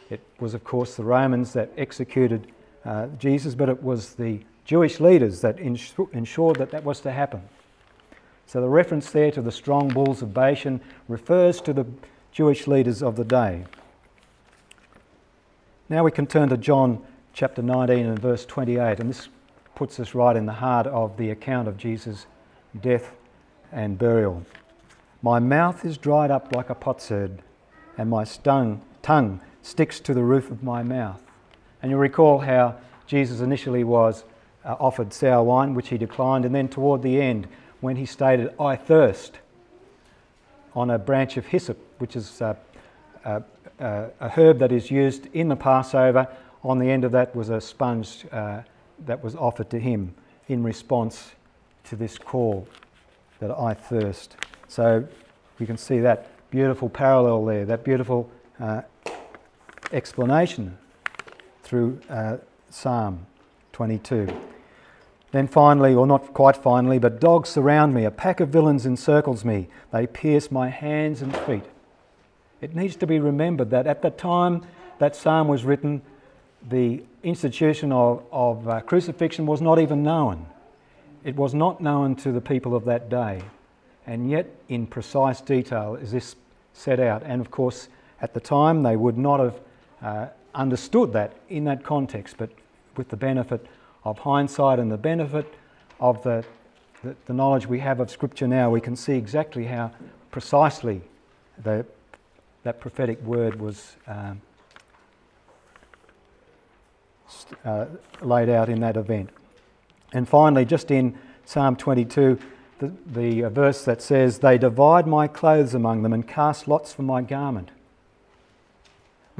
It 0.09 0.21
was, 0.39 0.53
of 0.53 0.63
course, 0.63 0.95
the 0.95 1.03
Romans 1.03 1.53
that 1.53 1.71
executed 1.77 2.47
uh, 2.83 3.07
Jesus, 3.19 3.55
but 3.55 3.69
it 3.69 3.83
was 3.83 4.15
the 4.15 4.39
Jewish 4.65 4.99
leaders 4.99 5.41
that 5.41 5.59
ensured 5.59 6.57
that 6.57 6.71
that 6.71 6.83
was 6.83 6.99
to 7.01 7.11
happen. 7.11 7.41
So 8.45 8.61
the 8.61 8.69
reference 8.69 9.11
there 9.11 9.31
to 9.31 9.41
the 9.41 9.51
strong 9.51 9.89
bulls 9.89 10.21
of 10.21 10.33
Bashan 10.33 10.81
refers 11.07 11.61
to 11.61 11.73
the 11.73 11.85
Jewish 12.31 12.67
leaders 12.67 13.03
of 13.03 13.15
the 13.15 13.23
day. 13.23 13.65
Now 15.87 16.03
we 16.03 16.11
can 16.11 16.27
turn 16.27 16.49
to 16.49 16.57
John 16.57 17.03
chapter 17.33 17.61
19 17.61 18.05
and 18.05 18.19
verse 18.19 18.45
28, 18.45 18.99
and 18.99 19.09
this 19.09 19.29
puts 19.75 19.99
us 19.99 20.15
right 20.15 20.35
in 20.35 20.45
the 20.45 20.53
heart 20.53 20.87
of 20.87 21.17
the 21.17 21.29
account 21.29 21.67
of 21.67 21.77
Jesus' 21.77 22.25
death 22.79 23.11
and 23.71 23.97
burial. 23.97 24.43
My 25.21 25.39
mouth 25.39 25.85
is 25.85 25.97
dried 25.97 26.31
up 26.31 26.55
like 26.55 26.69
a 26.69 26.75
potsherd, 26.75 27.41
and 27.97 28.09
my 28.09 28.23
stung, 28.23 28.81
tongue 29.01 29.41
sticks 29.61 29.99
to 30.01 30.13
the 30.13 30.23
roof 30.23 30.51
of 30.51 30.63
my 30.63 30.83
mouth. 30.83 31.21
And 31.81 31.91
you'll 31.91 31.99
recall 31.99 32.39
how 32.39 32.75
Jesus 33.07 33.39
initially 33.39 33.83
was 33.83 34.23
uh, 34.65 34.75
offered 34.79 35.13
sour 35.13 35.43
wine, 35.43 35.73
which 35.73 35.89
he 35.89 35.97
declined, 35.97 36.45
and 36.45 36.53
then 36.53 36.67
toward 36.67 37.01
the 37.01 37.21
end, 37.21 37.47
when 37.81 37.95
he 37.95 38.05
stated, 38.05 38.53
I 38.59 38.75
thirst, 38.75 39.39
on 40.75 40.89
a 40.89 40.99
branch 40.99 41.37
of 41.37 41.45
hyssop, 41.45 41.77
which 41.99 42.15
is 42.15 42.41
uh, 42.41 42.55
uh, 43.25 43.39
uh, 43.79 44.07
a 44.19 44.29
herb 44.29 44.59
that 44.59 44.71
is 44.71 44.91
used 44.91 45.27
in 45.33 45.47
the 45.47 45.55
Passover. 45.55 46.27
On 46.63 46.77
the 46.77 46.89
end 46.89 47.03
of 47.03 47.11
that 47.13 47.35
was 47.35 47.49
a 47.49 47.61
sponge 47.61 48.25
uh, 48.31 48.61
that 49.05 49.23
was 49.23 49.35
offered 49.35 49.69
to 49.69 49.79
him 49.79 50.13
in 50.47 50.61
response 50.63 51.31
to 51.85 51.95
this 51.95 52.17
call 52.17 52.67
that 53.39 53.51
I 53.51 53.73
thirst. 53.73 54.35
So 54.67 55.07
you 55.57 55.65
can 55.65 55.77
see 55.77 55.99
that 55.99 56.27
beautiful 56.51 56.89
parallel 56.89 57.45
there, 57.45 57.65
that 57.65 57.83
beautiful 57.83 58.29
uh, 58.59 58.81
explanation 59.91 60.77
through 61.63 61.99
uh, 62.09 62.37
Psalm 62.69 63.25
22. 63.73 64.27
Then 65.31 65.47
finally, 65.47 65.93
or 65.93 66.07
not 66.07 66.33
quite 66.33 66.57
finally, 66.57 66.97
but 66.97 67.21
dogs 67.21 67.49
surround 67.49 67.93
me, 67.93 68.05
a 68.05 68.11
pack 68.11 68.39
of 68.39 68.49
villains 68.49 68.85
encircles 68.85 69.45
me, 69.45 69.67
they 69.91 70.07
pierce 70.07 70.51
my 70.51 70.69
hands 70.69 71.21
and 71.21 71.35
feet. 71.37 71.63
It 72.61 72.75
needs 72.75 72.95
to 72.97 73.07
be 73.07 73.19
remembered 73.19 73.69
that 73.69 73.87
at 73.87 74.01
the 74.01 74.09
time 74.09 74.63
that 74.97 75.15
psalm 75.15 75.47
was 75.47 75.63
written, 75.63 76.01
the 76.67 77.03
institution 77.23 77.91
of, 77.91 78.23
of 78.31 78.67
uh, 78.67 78.81
crucifixion 78.81 79.45
was 79.45 79.61
not 79.61 79.79
even 79.79 80.03
known. 80.03 80.45
It 81.23 81.35
was 81.35 81.53
not 81.53 81.79
known 81.79 82.15
to 82.17 82.31
the 82.31 82.41
people 82.41 82.75
of 82.75 82.85
that 82.85 83.09
day. 83.09 83.41
And 84.07 84.29
yet, 84.29 84.47
in 84.67 84.87
precise 84.87 85.41
detail, 85.41 85.95
is 85.95 86.11
this 86.11 86.35
set 86.73 86.99
out. 86.99 87.23
And 87.23 87.39
of 87.39 87.51
course, 87.51 87.87
at 88.21 88.33
the 88.33 88.39
time, 88.39 88.83
they 88.83 88.95
would 88.95 89.17
not 89.17 89.39
have 89.39 89.59
uh, 90.01 90.27
understood 90.53 91.13
that 91.13 91.33
in 91.49 91.65
that 91.65 91.83
context, 91.83 92.35
but 92.37 92.49
with 92.95 93.09
the 93.09 93.17
benefit 93.17 93.65
of 94.03 94.19
hindsight 94.19 94.79
and 94.79 94.91
the 94.91 94.97
benefit 94.97 95.53
of 95.99 96.21
the, 96.23 96.43
the, 97.03 97.15
the 97.25 97.33
knowledge 97.33 97.67
we 97.67 97.79
have 97.79 97.99
of 97.99 98.09
Scripture 98.09 98.47
now, 98.47 98.69
we 98.69 98.81
can 98.81 98.95
see 98.95 99.13
exactly 99.13 99.65
how 99.65 99.91
precisely 100.31 101.01
the, 101.63 101.85
that 102.63 102.79
prophetic 102.79 103.21
word 103.23 103.59
was 103.59 103.95
um, 104.07 104.41
uh, 107.65 107.85
laid 108.21 108.49
out 108.49 108.69
in 108.69 108.79
that 108.81 108.97
event. 108.97 109.29
And 110.13 110.27
finally, 110.27 110.65
just 110.65 110.91
in 110.91 111.17
Psalm 111.45 111.75
22, 111.75 112.39
the, 112.79 112.93
the 113.05 113.43
uh, 113.43 113.49
verse 113.49 113.83
that 113.85 114.01
says, 114.01 114.39
They 114.39 114.57
divide 114.57 115.05
my 115.05 115.27
clothes 115.27 115.73
among 115.73 116.01
them 116.01 116.13
and 116.13 116.27
cast 116.27 116.67
lots 116.67 116.93
for 116.93 117.03
my 117.03 117.21
garment. 117.21 117.69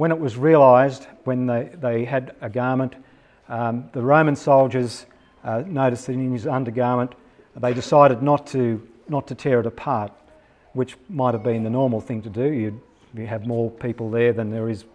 When 0.00 0.12
it 0.12 0.18
was 0.18 0.38
realised, 0.38 1.06
when 1.24 1.44
they, 1.44 1.68
they 1.78 2.06
had 2.06 2.34
a 2.40 2.48
garment, 2.48 2.94
um, 3.50 3.90
the 3.92 4.00
Roman 4.00 4.34
soldiers 4.34 5.04
uh, 5.44 5.62
noticed 5.66 6.06
that 6.06 6.14
in 6.14 6.32
his 6.32 6.46
undergarment, 6.46 7.14
they 7.54 7.74
decided 7.74 8.22
not 8.22 8.46
to, 8.46 8.88
not 9.10 9.26
to 9.26 9.34
tear 9.34 9.60
it 9.60 9.66
apart, 9.66 10.10
which 10.72 10.96
might 11.10 11.34
have 11.34 11.42
been 11.42 11.64
the 11.64 11.68
normal 11.68 12.00
thing 12.00 12.22
to 12.22 12.30
do. 12.30 12.50
You'd, 12.50 12.80
you 13.12 13.26
have 13.26 13.46
more 13.46 13.70
people 13.70 14.10
there 14.10 14.32
than 14.32 14.48
there 14.48 14.70
is 14.70 14.86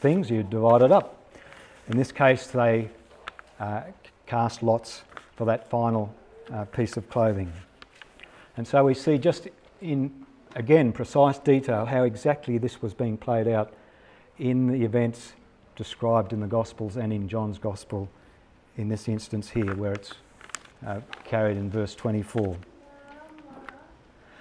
things, 0.00 0.30
you 0.30 0.42
divide 0.42 0.80
it 0.80 0.92
up. 0.92 1.30
In 1.88 1.98
this 1.98 2.10
case, 2.10 2.46
they 2.46 2.88
uh, 3.60 3.82
cast 4.24 4.62
lots 4.62 5.02
for 5.36 5.44
that 5.44 5.68
final 5.68 6.10
uh, 6.50 6.64
piece 6.64 6.96
of 6.96 7.06
clothing. 7.10 7.52
And 8.56 8.66
so 8.66 8.82
we 8.82 8.94
see 8.94 9.18
just 9.18 9.48
in, 9.82 10.24
again, 10.56 10.90
precise 10.90 11.38
detail 11.38 11.84
how 11.84 12.04
exactly 12.04 12.56
this 12.56 12.80
was 12.80 12.94
being 12.94 13.18
played 13.18 13.46
out 13.46 13.74
in 14.38 14.66
the 14.66 14.84
events 14.84 15.32
described 15.76 16.32
in 16.32 16.40
the 16.40 16.46
Gospels 16.46 16.96
and 16.96 17.12
in 17.12 17.28
John's 17.28 17.58
Gospel 17.58 18.08
in 18.76 18.88
this 18.88 19.08
instance 19.08 19.50
here, 19.50 19.74
where 19.74 19.92
it's 19.92 20.14
uh, 20.86 21.00
carried 21.24 21.56
in 21.56 21.70
verse 21.70 21.94
24. 21.94 22.56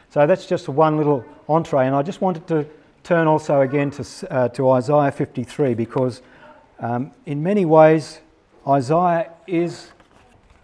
So 0.09 0.27
that's 0.27 0.45
just 0.45 0.67
one 0.67 0.97
little 0.97 1.23
entree, 1.47 1.85
and 1.85 1.95
I 1.95 2.01
just 2.01 2.21
wanted 2.21 2.47
to 2.47 2.65
turn 3.03 3.27
also 3.27 3.61
again 3.61 3.91
to, 3.91 4.31
uh, 4.31 4.49
to 4.49 4.69
Isaiah 4.71 5.11
53 5.11 5.73
because, 5.73 6.21
um, 6.79 7.11
in 7.25 7.41
many 7.41 7.65
ways, 7.65 8.19
Isaiah 8.67 9.31
is 9.47 9.91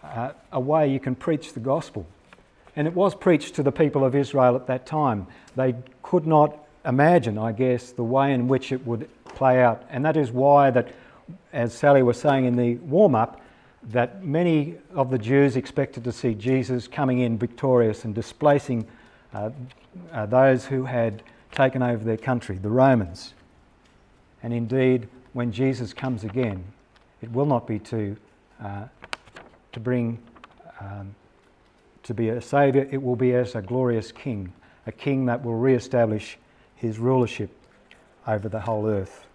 uh, 0.03 0.31
a 0.51 0.59
way 0.59 0.91
you 0.91 0.99
can 0.99 1.15
preach 1.15 1.53
the 1.53 1.59
gospel. 1.59 2.05
And 2.75 2.87
it 2.87 2.93
was 2.93 3.15
preached 3.15 3.55
to 3.55 3.63
the 3.63 3.71
people 3.71 4.05
of 4.05 4.15
Israel 4.15 4.55
at 4.55 4.67
that 4.67 4.85
time. 4.85 5.27
They 5.55 5.75
could 6.03 6.27
not 6.27 6.57
imagine, 6.85 7.37
I 7.37 7.51
guess, 7.51 7.91
the 7.91 8.03
way 8.03 8.33
in 8.33 8.47
which 8.47 8.71
it 8.71 8.85
would 8.85 9.09
play 9.37 9.61
out. 9.61 9.83
And 9.91 10.03
that 10.03 10.17
is 10.17 10.31
why 10.31 10.71
that, 10.71 10.87
as 11.53 11.71
Sally 11.73 12.01
was 12.01 12.19
saying 12.19 12.45
in 12.45 12.55
the 12.55 12.75
warm-up, 12.77 13.39
that 13.91 14.23
many 14.23 14.75
of 14.95 15.11
the 15.11 15.17
Jews 15.19 15.55
expected 15.55 16.03
to 16.05 16.11
see 16.11 16.33
Jesus 16.33 16.87
coming 16.87 17.19
in 17.19 17.37
victorious 17.37 18.03
and 18.03 18.15
displacing 18.15 18.87
uh, 19.33 19.51
uh, 20.11 20.25
those 20.25 20.65
who 20.65 20.85
had 20.85 21.21
taken 21.51 21.83
over 21.83 22.03
their 22.03 22.17
country, 22.17 22.57
the 22.57 22.69
Romans. 22.69 23.33
And 24.41 24.53
indeed, 24.53 25.07
when 25.33 25.51
Jesus 25.51 25.93
comes 25.93 26.23
again, 26.23 26.63
it 27.21 27.31
will 27.31 27.45
not 27.45 27.67
be 27.67 27.77
to, 27.79 28.17
uh, 28.63 28.85
to 29.71 29.79
bring, 29.79 30.17
um, 30.81 31.13
to 32.03 32.13
be 32.13 32.29
a 32.29 32.41
saviour, 32.41 32.87
it 32.89 33.01
will 33.01 33.15
be 33.15 33.33
as 33.35 33.53
a 33.53 33.61
glorious 33.61 34.11
king, 34.11 34.51
a 34.87 34.91
king 34.91 35.27
that 35.27 35.43
will 35.45 35.55
re 35.55 35.75
establish 35.75 36.37
his 36.75 36.97
rulership 36.97 37.51
over 38.25 38.49
the 38.49 38.61
whole 38.61 38.87
earth. 38.87 39.26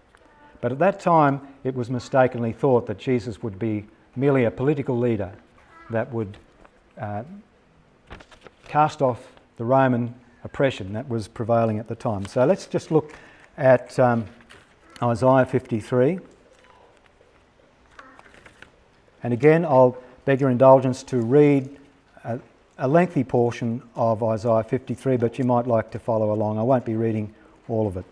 But 0.63 0.71
at 0.71 0.79
that 0.79 1.01
time, 1.01 1.41
it 1.65 1.75
was 1.75 1.89
mistakenly 1.89 2.53
thought 2.53 2.87
that 2.87 2.97
Jesus 2.97 3.43
would 3.43 3.59
be 3.59 3.85
merely 4.15 4.45
a 4.45 4.49
political 4.49 4.97
leader 4.97 5.33
that 5.89 6.09
would 6.13 6.37
uh, 6.97 7.23
cast 8.69 9.01
off 9.01 9.27
the 9.57 9.65
Roman 9.65 10.15
oppression 10.41 10.93
that 10.93 11.09
was 11.09 11.27
prevailing 11.27 11.79
at 11.79 11.89
the 11.89 11.95
time. 11.95 12.25
So 12.27 12.45
let's 12.45 12.65
just 12.65 12.91
look 12.91 13.13
at 13.57 13.99
um, 13.99 14.25
Isaiah 15.01 15.45
53. 15.45 16.19
And 19.21 19.33
again, 19.33 19.65
I'll 19.65 19.97
beg 20.23 20.39
your 20.39 20.49
indulgence 20.49 21.03
to 21.03 21.17
read 21.17 21.77
a, 22.23 22.39
a, 22.77 22.87
lengthy 22.87 23.25
portion 23.25 23.83
of 23.95 24.23
Isaiah 24.23 24.63
53, 24.63 25.17
but 25.17 25.37
you 25.37 25.43
might 25.43 25.67
like 25.67 25.91
to 25.91 25.99
follow 25.99 26.31
along. 26.31 26.57
I 26.57 26.63
won't 26.63 26.85
be 26.85 26.95
reading 26.95 27.35
all 27.67 27.85
of 27.85 27.97
it. 27.97 28.05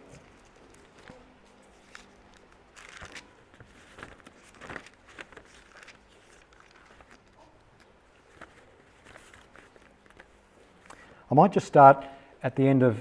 I 11.31 11.33
might 11.33 11.53
just 11.53 11.65
start 11.65 12.05
at 12.43 12.57
the 12.57 12.67
end 12.67 12.83
of 12.83 12.97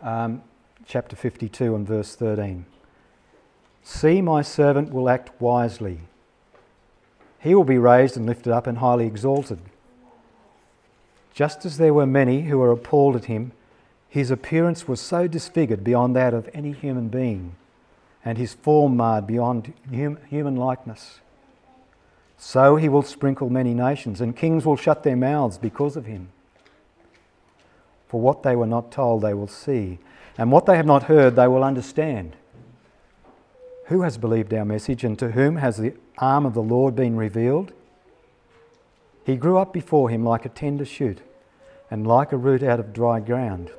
um, 0.00 0.42
chapter 0.86 1.16
52 1.16 1.74
and 1.74 1.84
verse 1.84 2.14
13. 2.14 2.66
See, 3.82 4.22
my 4.22 4.42
servant 4.42 4.92
will 4.92 5.08
act 5.08 5.32
wisely. 5.40 5.98
He 7.40 7.52
will 7.52 7.64
be 7.64 7.78
raised 7.78 8.16
and 8.16 8.26
lifted 8.26 8.52
up 8.52 8.68
and 8.68 8.78
highly 8.78 9.06
exalted. 9.06 9.58
Just 11.34 11.66
as 11.66 11.78
there 11.78 11.92
were 11.92 12.06
many 12.06 12.42
who 12.42 12.58
were 12.58 12.70
appalled 12.70 13.16
at 13.16 13.24
him, 13.24 13.50
his 14.08 14.30
appearance 14.30 14.86
was 14.86 15.00
so 15.00 15.26
disfigured 15.26 15.82
beyond 15.82 16.14
that 16.14 16.32
of 16.32 16.48
any 16.54 16.70
human 16.70 17.08
being, 17.08 17.56
and 18.24 18.38
his 18.38 18.54
form 18.54 18.96
marred 18.96 19.26
beyond 19.26 19.74
hum- 19.92 20.18
human 20.30 20.54
likeness. 20.54 21.18
So 22.38 22.76
he 22.76 22.88
will 22.88 23.02
sprinkle 23.02 23.50
many 23.50 23.74
nations, 23.74 24.20
and 24.20 24.36
kings 24.36 24.64
will 24.64 24.76
shut 24.76 25.02
their 25.02 25.16
mouths 25.16 25.58
because 25.58 25.96
of 25.96 26.06
him. 26.06 26.28
For 28.14 28.20
what 28.20 28.44
they 28.44 28.54
were 28.54 28.68
not 28.68 28.92
told, 28.92 29.22
they 29.22 29.34
will 29.34 29.48
see, 29.48 29.98
and 30.38 30.52
what 30.52 30.66
they 30.66 30.76
have 30.76 30.86
not 30.86 31.02
heard, 31.10 31.34
they 31.34 31.48
will 31.48 31.64
understand. 31.64 32.36
Who 33.86 34.02
has 34.02 34.18
believed 34.18 34.54
our 34.54 34.64
message, 34.64 35.02
and 35.02 35.18
to 35.18 35.32
whom 35.32 35.56
has 35.56 35.78
the 35.78 35.94
arm 36.18 36.46
of 36.46 36.54
the 36.54 36.62
Lord 36.62 36.94
been 36.94 37.16
revealed? 37.16 37.72
He 39.26 39.34
grew 39.34 39.58
up 39.58 39.72
before 39.72 40.10
him 40.10 40.22
like 40.22 40.46
a 40.46 40.48
tender 40.48 40.84
shoot, 40.84 41.22
and 41.90 42.06
like 42.06 42.30
a 42.30 42.36
root 42.36 42.62
out 42.62 42.78
of 42.78 42.92
dry 42.92 43.18
ground. 43.18 43.72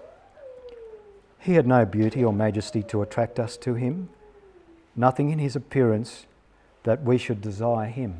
He 1.40 1.54
had 1.54 1.66
no 1.66 1.86
beauty 1.86 2.22
or 2.22 2.34
majesty 2.34 2.84
to 2.84 3.04
attract 3.04 3.40
us 3.40 3.56
to 3.60 3.76
him, 3.76 4.10
nothing 4.98 5.30
in 5.30 5.40
his 5.40 5.56
appearance 5.56 6.26
that 6.84 7.04
we 7.04 7.18
should 7.18 7.40
desire 7.40 7.88
him. 7.88 8.20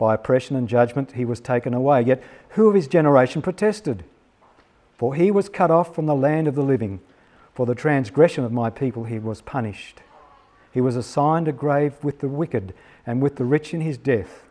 By 0.00 0.14
oppression 0.14 0.56
and 0.56 0.66
judgment 0.66 1.12
he 1.12 1.26
was 1.26 1.40
taken 1.40 1.74
away. 1.74 2.00
Yet 2.00 2.22
who 2.50 2.70
of 2.70 2.74
his 2.74 2.88
generation 2.88 3.42
protested? 3.42 4.02
For 4.96 5.14
he 5.14 5.30
was 5.30 5.50
cut 5.50 5.70
off 5.70 5.94
from 5.94 6.06
the 6.06 6.14
land 6.14 6.48
of 6.48 6.54
the 6.54 6.62
living. 6.62 7.00
For 7.52 7.66
the 7.66 7.74
transgression 7.74 8.42
of 8.42 8.50
my 8.50 8.70
people 8.70 9.04
he 9.04 9.18
was 9.18 9.42
punished. 9.42 10.00
He 10.72 10.80
was 10.80 10.96
assigned 10.96 11.48
a 11.48 11.52
grave 11.52 12.02
with 12.02 12.20
the 12.20 12.28
wicked 12.28 12.72
and 13.06 13.20
with 13.20 13.36
the 13.36 13.44
rich 13.44 13.74
in 13.74 13.82
his 13.82 13.98
death, 13.98 14.46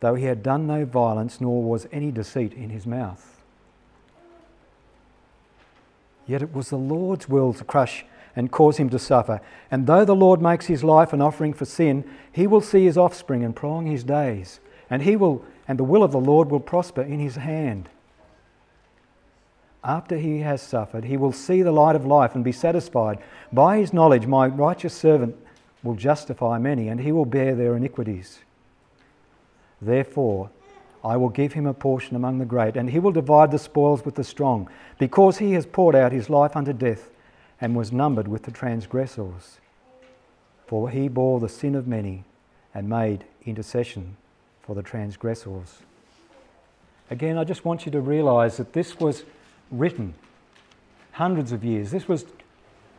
though 0.00 0.16
he 0.16 0.26
had 0.26 0.42
done 0.42 0.66
no 0.66 0.84
violence, 0.84 1.40
nor 1.40 1.62
was 1.62 1.88
any 1.90 2.10
deceit 2.10 2.52
in 2.52 2.68
his 2.68 2.86
mouth. 2.86 3.40
Yet 6.26 6.42
it 6.42 6.54
was 6.54 6.68
the 6.68 6.76
Lord's 6.76 7.26
will 7.26 7.54
to 7.54 7.64
crush 7.64 8.04
and 8.36 8.52
cause 8.52 8.76
him 8.76 8.90
to 8.90 8.98
suffer. 8.98 9.40
And 9.70 9.86
though 9.86 10.04
the 10.04 10.14
Lord 10.14 10.42
makes 10.42 10.66
his 10.66 10.84
life 10.84 11.14
an 11.14 11.22
offering 11.22 11.54
for 11.54 11.64
sin, 11.64 12.04
he 12.30 12.46
will 12.46 12.60
see 12.60 12.84
his 12.84 12.98
offspring 12.98 13.42
and 13.42 13.56
prolong 13.56 13.86
his 13.86 14.04
days 14.04 14.60
and 14.90 15.02
he 15.02 15.16
will 15.16 15.44
and 15.70 15.78
the 15.78 15.84
will 15.84 16.02
of 16.02 16.10
the 16.10 16.18
Lord 16.18 16.50
will 16.50 16.58
prosper 16.58 17.00
in 17.00 17.20
his 17.20 17.36
hand. 17.36 17.88
After 19.84 20.18
he 20.18 20.40
has 20.40 20.60
suffered, 20.60 21.04
he 21.04 21.16
will 21.16 21.30
see 21.30 21.62
the 21.62 21.70
light 21.70 21.94
of 21.94 22.04
life 22.04 22.34
and 22.34 22.42
be 22.42 22.50
satisfied. 22.50 23.18
By 23.52 23.78
his 23.78 23.92
knowledge, 23.92 24.26
my 24.26 24.48
righteous 24.48 24.92
servant 24.92 25.36
will 25.84 25.94
justify 25.94 26.58
many, 26.58 26.88
and 26.88 27.00
he 27.00 27.12
will 27.12 27.24
bear 27.24 27.54
their 27.54 27.76
iniquities. 27.76 28.40
Therefore, 29.80 30.50
I 31.04 31.16
will 31.16 31.28
give 31.30 31.52
him 31.52 31.66
a 31.66 31.72
portion 31.72 32.16
among 32.16 32.38
the 32.38 32.44
great, 32.44 32.76
and 32.76 32.90
he 32.90 32.98
will 32.98 33.12
divide 33.12 33.52
the 33.52 33.58
spoils 33.58 34.04
with 34.04 34.16
the 34.16 34.24
strong, 34.24 34.68
because 34.98 35.38
he 35.38 35.52
has 35.52 35.66
poured 35.66 35.94
out 35.94 36.10
his 36.10 36.28
life 36.28 36.56
unto 36.56 36.72
death 36.72 37.10
and 37.60 37.76
was 37.76 37.92
numbered 37.92 38.26
with 38.26 38.42
the 38.42 38.50
transgressors. 38.50 39.60
For 40.66 40.90
he 40.90 41.08
bore 41.08 41.38
the 41.38 41.48
sin 41.48 41.76
of 41.76 41.86
many 41.86 42.24
and 42.74 42.88
made 42.88 43.24
intercession 43.46 44.16
for 44.70 44.74
the 44.74 44.82
transgressors. 44.84 45.82
Again, 47.10 47.36
I 47.36 47.42
just 47.42 47.64
want 47.64 47.86
you 47.86 47.90
to 47.90 48.00
realize 48.00 48.56
that 48.58 48.72
this 48.72 49.00
was 49.00 49.24
written 49.72 50.14
hundreds 51.10 51.50
of 51.50 51.64
years. 51.64 51.90
This 51.90 52.06
was 52.06 52.24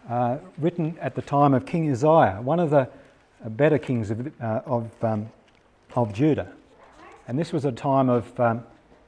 uh, 0.10 0.40
written 0.58 0.98
at 1.00 1.16
the 1.16 1.22
time 1.22 1.54
of 1.54 1.66
King 1.66 1.90
Uzziah, 1.90 2.42
one 2.44 2.60
of 2.60 2.72
the 2.72 2.90
better 3.52 3.78
kings 3.78 4.12
of, 4.12 4.34
uh, 4.42 4.60
of, 4.66 4.92
um, 5.02 5.30
of 5.96 6.12
Judah. 6.12 6.52
And 7.30 7.40
this 7.40 7.54
was 7.54 7.64
a 7.64 7.72
time 7.72 8.10
of 8.10 8.38
um, 8.38 8.66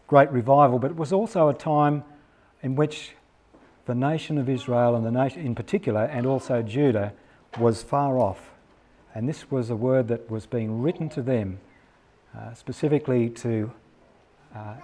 great 0.08 0.32
revival, 0.32 0.79
but 0.79 0.89
it 0.89 0.96
was 0.96 1.12
also 1.12 1.50
a 1.50 1.53
time 1.53 2.01
in 2.62 2.77
which 2.77 3.12
the 3.88 3.93
nation 3.93 4.38
of 4.38 4.48
Israel 4.48 4.96
and 4.96 5.05
the 5.05 5.12
nation 5.12 5.46
in 5.46 5.53
particular, 5.53 6.05
and 6.05 6.25
also 6.25 6.62
Judah, 6.62 7.12
was 7.60 7.84
far 7.84 8.20
off. 8.20 8.51
And 9.13 9.27
this 9.27 9.51
was 9.51 9.70
a 9.70 9.75
word 9.75 10.08
that 10.08 10.32
was 10.32 10.46
being 10.46 10.82
written 10.82 11.10
to 11.10 11.22
them 11.22 11.60
uh, 12.38 12.54
specifically 12.54 13.30
to 13.30 13.72
uh, 14.56 14.75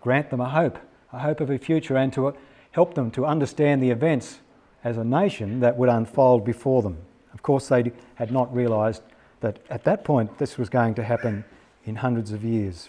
grant 0.00 0.30
them 0.30 0.40
a 0.40 0.48
hope, 0.48 0.78
a 1.12 1.18
hope 1.18 1.40
of 1.40 1.50
a 1.50 1.58
future, 1.58 1.96
and 1.96 2.12
to 2.12 2.34
help 2.70 2.94
them 2.94 3.10
to 3.10 3.24
understand 3.24 3.82
the 3.82 3.90
events 3.90 4.40
as 4.84 4.96
a 4.96 5.04
nation 5.04 5.60
that 5.60 5.76
would 5.76 5.88
unfold 5.88 6.44
before 6.44 6.82
them. 6.82 6.96
Of 7.34 7.42
course, 7.42 7.68
they 7.68 7.92
had 8.14 8.30
not 8.30 8.54
realised 8.54 9.02
that 9.40 9.58
at 9.68 9.84
that 9.84 10.04
point 10.04 10.38
this 10.38 10.56
was 10.58 10.68
going 10.68 10.94
to 10.94 11.04
happen 11.04 11.44
in 11.84 11.96
hundreds 11.96 12.32
of 12.32 12.44
years. 12.44 12.88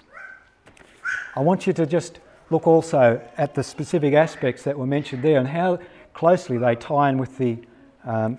I 1.35 1.41
want 1.41 1.67
you 1.67 1.73
to 1.73 1.85
just 1.85 2.19
look 2.49 2.65
also 2.65 3.21
at 3.37 3.55
the 3.55 3.63
specific 3.63 4.13
aspects 4.13 4.63
that 4.63 4.77
were 4.77 4.87
mentioned 4.87 5.23
there 5.23 5.37
and 5.39 5.47
how 5.47 5.79
closely 6.13 6.57
they 6.57 6.75
tie 6.75 7.09
in 7.09 7.17
with 7.17 7.37
the, 7.37 7.57
um, 8.05 8.37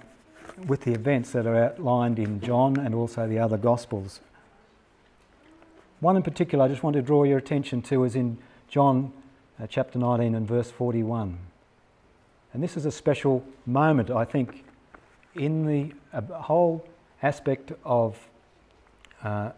with 0.67 0.81
the 0.81 0.93
events 0.93 1.33
that 1.33 1.47
are 1.47 1.57
outlined 1.57 2.19
in 2.19 2.41
John 2.41 2.79
and 2.79 2.95
also 2.95 3.29
the 3.29 3.39
other 3.39 3.57
Gospels. 3.57 4.21
One 6.01 6.17
in 6.17 6.23
particular 6.23 6.65
I 6.65 6.69
just 6.69 6.85
want 6.85 6.95
to 6.95 7.03
draw 7.03 7.25
your 7.25 7.39
attention 7.39 7.83
to 7.83 8.05
is 8.05 8.15
in 8.15 8.39
John 8.69 9.13
uh, 9.61 9.67
chapter 9.67 9.99
19 9.99 10.35
and 10.37 10.47
verse 10.47 10.71
41. 10.71 11.39
And 12.55 12.63
this 12.63 12.77
is 12.77 12.87
a 12.87 12.93
special 12.93 13.45
moment, 13.67 14.09
I 14.09 14.25
think, 14.25 14.65
in 15.35 15.67
the 15.67 15.93
uh, 16.13 16.21
whole 16.43 16.87
aspect 17.21 17.73
of, 17.85 18.17
uh, 19.25 19.51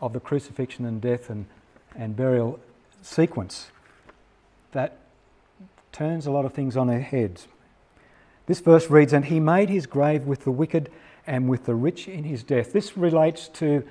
of 0.00 0.12
the 0.12 0.18
crucifixion 0.18 0.84
and 0.86 1.00
death 1.00 1.30
and, 1.30 1.46
and 1.94 2.16
burial 2.16 2.58
sequence 3.00 3.70
that 4.72 4.98
turns 5.92 6.26
a 6.26 6.32
lot 6.32 6.44
of 6.44 6.52
things 6.52 6.76
on 6.76 6.88
their 6.88 7.00
heads. 7.00 7.46
This 8.46 8.58
verse 8.58 8.90
reads, 8.90 9.12
And 9.12 9.26
he 9.26 9.38
made 9.38 9.68
his 9.70 9.86
grave 9.86 10.24
with 10.24 10.42
the 10.42 10.50
wicked 10.50 10.90
and 11.28 11.48
with 11.48 11.64
the 11.64 11.76
rich 11.76 12.08
in 12.08 12.24
his 12.24 12.42
death. 12.42 12.72
This 12.72 12.96
relates 12.96 13.46
to 13.48 13.84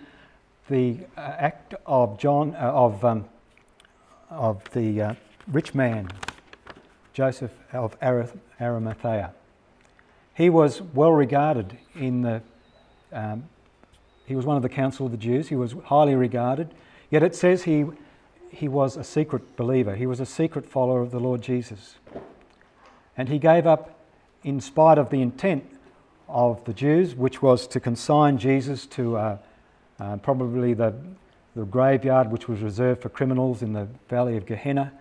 the 0.70 0.98
uh, 1.18 1.22
act 1.22 1.76
of 1.86 2.18
John 2.18 2.56
uh, 2.56 2.72
of 2.72 3.04
um, 3.04 3.26
of 4.30 4.64
the 4.72 5.02
uh, 5.02 5.14
rich 5.48 5.76
man, 5.76 6.10
Joseph 7.14 7.52
of 7.72 7.98
Arimathea. 8.02 9.34
He 10.36 10.50
was 10.50 10.82
well 10.82 11.12
regarded 11.12 11.78
in 11.96 12.22
the. 12.22 12.42
Um, 13.12 13.46
he 14.26 14.36
was 14.36 14.46
one 14.46 14.56
of 14.56 14.64
the 14.64 14.70
council 14.70 15.06
of 15.06 15.12
the 15.12 15.18
Jews. 15.18 15.50
He 15.50 15.56
was 15.56 15.76
highly 15.86 16.16
regarded. 16.16 16.74
Yet 17.12 17.24
it 17.24 17.36
says 17.36 17.64
he 17.64 17.86
he 18.50 18.68
was 18.68 18.98
a 18.98 19.04
secret 19.04 19.56
believer. 19.56 19.96
He 19.96 20.06
was 20.06 20.20
a 20.20 20.26
secret 20.26 20.66
follower 20.66 21.02
of 21.02 21.12
the 21.12 21.20
Lord 21.20 21.42
Jesus, 21.42 21.96
and 23.18 23.30
he 23.30 23.40
gave 23.40 23.68
up, 23.68 24.00
in 24.44 24.62
spite 24.62 24.98
of 24.98 25.10
the 25.10 25.22
intent 25.22 25.70
of 26.28 26.64
the 26.66 26.74
Jews, 26.74 27.16
which 27.16 27.42
was 27.42 27.68
to 27.68 27.80
consign 27.80 28.38
Jesus 28.38 28.86
to 28.88 29.18
uh, 29.18 29.38
uh, 30.04 30.18
probably 30.18 30.74
the, 30.74 30.94
the 31.56 31.64
graveyard 31.64 32.30
which 32.30 32.50
was 32.50 32.60
reserved 32.60 33.02
for 33.02 33.08
criminals 33.08 33.62
in 33.62 33.72
the 33.72 33.88
valley 34.10 34.36
of 34.36 34.46
Gehenna. 34.46 34.92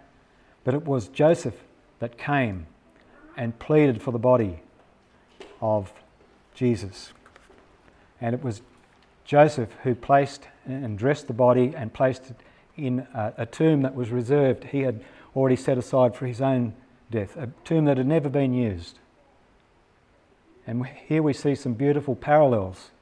But 0.63 0.75
it 0.75 0.85
was 0.85 1.09
Joseph 1.09 1.57
that 1.99 2.17
came 2.17 2.67
and 3.37 3.59
pleaded 3.59 4.01
for 4.01 4.13
the 4.13 4.19
body 4.19 4.63
of 5.61 5.93
Jesus. 6.55 7.13
And 8.21 8.33
it 8.33 8.45
was 8.45 8.63
Joseph 9.25 9.71
who 9.83 9.95
placed 9.97 10.47
and 10.67 10.97
dressed 10.97 11.27
the 11.27 11.33
body 11.33 11.75
and 11.77 11.93
placed 11.93 12.31
it 12.31 12.37
in 12.77 13.01
a, 13.13 13.33
a, 13.39 13.47
tomb 13.47 13.83
that 13.83 13.95
was 13.95 14.11
reserved. 14.11 14.65
He 14.65 14.83
had 14.83 15.03
already 15.35 15.57
set 15.57 15.79
aside 15.79 16.15
for 16.15 16.27
his 16.27 16.41
own 16.41 16.75
death, 17.11 17.37
a 17.37 17.49
tomb 17.65 17.87
that 17.87 17.99
had 17.99 18.07
never 18.07 18.29
been 18.29 18.55
used. 18.55 19.01
And 20.65 20.87
here 20.87 21.23
we 21.23 21.33
see 21.33 21.57
some 21.57 21.75
beautiful 21.75 22.15
parallels 22.15 22.93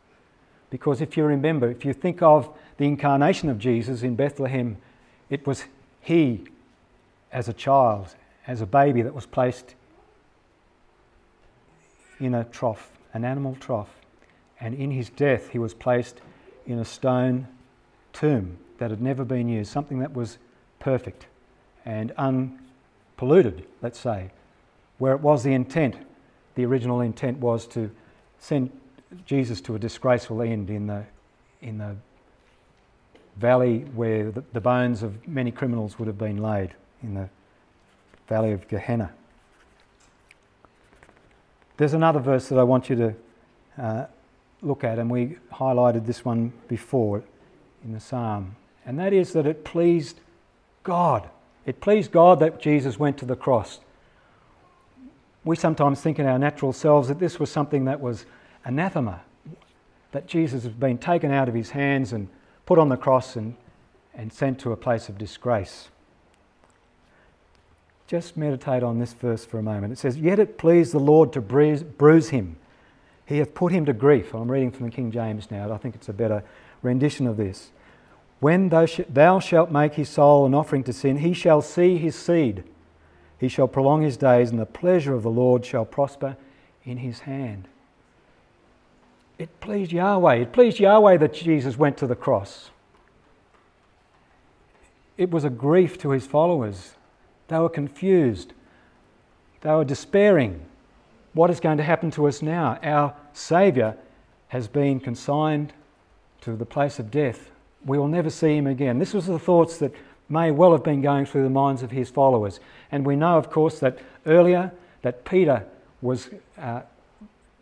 because 0.70 1.00
if 1.00 1.16
you 1.16 1.24
remember, 1.24 1.68
if 1.68 1.84
you 1.84 1.92
think 1.92 2.22
of 2.22 2.48
the 2.76 2.86
incarnation 2.86 3.50
of 3.50 3.58
Jesus 3.58 4.02
in 4.02 4.14
Bethlehem, 4.16 4.76
it 5.28 5.46
was 5.46 5.64
he 6.00 6.44
as 7.32 7.48
a 7.48 7.52
child, 7.52 8.14
as 8.46 8.60
a 8.60 8.66
baby 8.66 9.02
that 9.02 9.14
was 9.14 9.26
placed 9.26 9.74
in 12.18 12.34
a 12.34 12.44
trough, 12.44 12.90
an 13.12 13.24
animal 13.24 13.56
trough. 13.58 13.90
And 14.60 14.74
in 14.74 14.90
his 14.90 15.10
death, 15.10 15.50
he 15.50 15.58
was 15.58 15.74
placed 15.74 16.20
in 16.66 16.78
a 16.78 16.84
stone 16.84 17.48
tomb 18.12 18.58
that 18.78 18.90
had 18.90 19.00
never 19.00 19.24
been 19.24 19.48
used, 19.48 19.70
something 19.70 19.98
that 20.00 20.14
was 20.14 20.38
perfect 20.78 21.26
and 21.84 22.12
unpolluted, 22.16 23.66
let's 23.82 23.98
say, 23.98 24.30
where 24.98 25.14
it 25.14 25.20
was 25.20 25.42
the 25.42 25.52
intent, 25.52 25.96
the 26.54 26.64
original 26.64 27.00
intent 27.00 27.38
was 27.38 27.66
to 27.66 27.90
send 28.38 28.70
Jesus 29.26 29.60
to 29.62 29.74
a 29.74 29.78
disgraceful 29.78 30.42
end 30.42 30.70
in 30.70 30.86
the, 30.86 31.04
in 31.60 31.78
the 31.78 31.96
valley 33.36 33.80
where 33.94 34.30
the, 34.30 34.44
the 34.52 34.60
bones 34.60 35.02
of 35.02 35.26
many 35.26 35.50
criminals 35.50 35.98
would 35.98 36.06
have 36.06 36.18
been 36.18 36.38
laid, 36.38 36.74
in 37.02 37.14
the 37.14 37.28
valley 38.28 38.52
of 38.52 38.68
Gehenna. 38.68 39.10
There's 41.76 41.94
another 41.94 42.20
verse 42.20 42.48
that 42.48 42.58
I 42.58 42.62
want 42.62 42.90
you 42.90 42.96
to 42.96 43.14
uh, 43.82 44.06
look 44.62 44.84
at, 44.84 44.98
and 44.98 45.10
we 45.10 45.38
highlighted 45.52 46.06
this 46.06 46.24
one 46.24 46.52
before 46.68 47.22
in 47.82 47.92
the 47.92 48.00
psalm, 48.00 48.56
and 48.84 48.98
that 48.98 49.12
is 49.12 49.32
that 49.32 49.46
it 49.46 49.64
pleased 49.64 50.20
God. 50.82 51.28
It 51.66 51.80
pleased 51.80 52.12
God 52.12 52.40
that 52.40 52.60
Jesus 52.60 52.98
went 52.98 53.16
to 53.18 53.24
the 53.24 53.36
cross. 53.36 53.80
We 55.44 55.56
sometimes 55.56 56.00
think 56.00 56.18
in 56.18 56.26
our 56.26 56.38
natural 56.38 56.72
selves 56.72 57.08
that 57.08 57.18
this 57.18 57.40
was 57.40 57.50
something 57.50 57.86
that 57.86 58.00
was 58.00 58.26
anathema, 58.64 59.22
that 60.12 60.26
Jesus 60.26 60.64
has 60.64 60.72
been 60.72 60.98
taken 60.98 61.30
out 61.30 61.48
of 61.48 61.54
his 61.54 61.70
hands 61.70 62.12
and 62.12 62.28
put 62.66 62.78
on 62.78 62.88
the 62.88 62.96
cross 62.96 63.36
and, 63.36 63.56
and 64.14 64.32
sent 64.32 64.58
to 64.60 64.72
a 64.72 64.76
place 64.76 65.08
of 65.08 65.18
disgrace. 65.18 65.88
Just 68.06 68.36
meditate 68.36 68.82
on 68.82 68.98
this 68.98 69.12
verse 69.12 69.44
for 69.44 69.58
a 69.58 69.62
moment. 69.62 69.92
It 69.92 69.98
says, 69.98 70.18
Yet 70.18 70.40
it 70.40 70.58
pleased 70.58 70.92
the 70.92 70.98
Lord 70.98 71.32
to 71.32 71.40
bruise, 71.40 71.84
bruise 71.84 72.30
him. 72.30 72.56
He 73.24 73.38
hath 73.38 73.54
put 73.54 73.70
him 73.70 73.86
to 73.86 73.92
grief. 73.92 74.34
I'm 74.34 74.50
reading 74.50 74.72
from 74.72 74.86
the 74.86 74.92
King 74.92 75.12
James 75.12 75.48
now. 75.48 75.72
I 75.72 75.76
think 75.76 75.94
it's 75.94 76.08
a 76.08 76.12
better 76.12 76.42
rendition 76.82 77.28
of 77.28 77.36
this. 77.36 77.70
When 78.40 78.70
thou, 78.70 78.86
sh- 78.86 79.02
thou 79.08 79.38
shalt 79.38 79.70
make 79.70 79.94
his 79.94 80.08
soul 80.08 80.46
an 80.46 80.54
offering 80.54 80.82
to 80.84 80.92
sin, 80.92 81.18
he 81.18 81.32
shall 81.32 81.62
see 81.62 81.98
his 81.98 82.16
seed, 82.16 82.64
He 83.38 83.48
shall 83.48 83.68
prolong 83.68 84.02
his 84.02 84.16
days, 84.16 84.50
and 84.50 84.58
the 84.58 84.66
pleasure 84.66 85.14
of 85.14 85.22
the 85.22 85.30
Lord 85.30 85.64
shall 85.64 85.84
prosper 85.84 86.36
in 86.84 86.96
his 86.96 87.20
hand. 87.20 87.68
It 89.40 89.58
pleased 89.60 89.90
Yahweh. 89.90 90.34
It 90.34 90.52
pleased 90.52 90.78
Yahweh 90.78 91.16
that 91.16 91.32
Jesus 91.32 91.78
went 91.78 91.96
to 91.96 92.06
the 92.06 92.14
cross. 92.14 92.68
It 95.16 95.30
was 95.30 95.44
a 95.44 95.50
grief 95.50 95.96
to 96.00 96.10
his 96.10 96.26
followers. 96.26 96.92
They 97.48 97.58
were 97.58 97.70
confused. 97.70 98.52
They 99.62 99.70
were 99.70 99.86
despairing. 99.86 100.60
What 101.32 101.48
is 101.48 101.58
going 101.58 101.78
to 101.78 101.82
happen 101.82 102.10
to 102.12 102.28
us 102.28 102.42
now? 102.42 102.78
Our 102.82 103.14
Saviour 103.32 103.96
has 104.48 104.68
been 104.68 105.00
consigned 105.00 105.72
to 106.42 106.54
the 106.54 106.66
place 106.66 106.98
of 106.98 107.10
death. 107.10 107.50
We 107.86 107.98
will 107.98 108.08
never 108.08 108.28
see 108.28 108.58
him 108.58 108.66
again. 108.66 108.98
This 108.98 109.14
was 109.14 109.26
the 109.26 109.38
thoughts 109.38 109.78
that 109.78 109.94
may 110.28 110.50
well 110.50 110.72
have 110.72 110.84
been 110.84 111.00
going 111.00 111.24
through 111.24 111.44
the 111.44 111.50
minds 111.50 111.82
of 111.82 111.90
his 111.90 112.10
followers. 112.10 112.60
And 112.92 113.06
we 113.06 113.16
know, 113.16 113.38
of 113.38 113.48
course, 113.48 113.78
that 113.78 114.00
earlier 114.26 114.70
that 115.00 115.24
Peter 115.24 115.64
was 116.02 116.28
uh, 116.58 116.82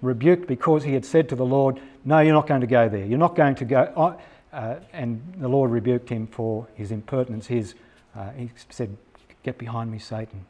rebuked 0.02 0.46
because 0.46 0.84
he 0.84 0.92
had 0.92 1.04
said 1.04 1.28
to 1.28 1.36
the 1.36 1.44
Lord, 1.44 1.80
No, 2.04 2.20
you're 2.20 2.34
not 2.34 2.46
going 2.46 2.60
to 2.60 2.66
go 2.66 2.88
there. 2.88 3.04
You're 3.04 3.18
not 3.18 3.34
going 3.34 3.54
to 3.56 3.64
go. 3.64 4.18
Uh, 4.52 4.76
and 4.92 5.20
the 5.38 5.48
Lord 5.48 5.70
rebuked 5.70 6.08
him 6.08 6.26
for 6.26 6.66
his 6.74 6.90
impertinence. 6.90 7.46
His, 7.46 7.74
uh, 8.16 8.30
he 8.30 8.50
said, 8.70 8.96
Get 9.42 9.58
behind 9.58 9.90
me, 9.90 9.98
Satan. 9.98 10.44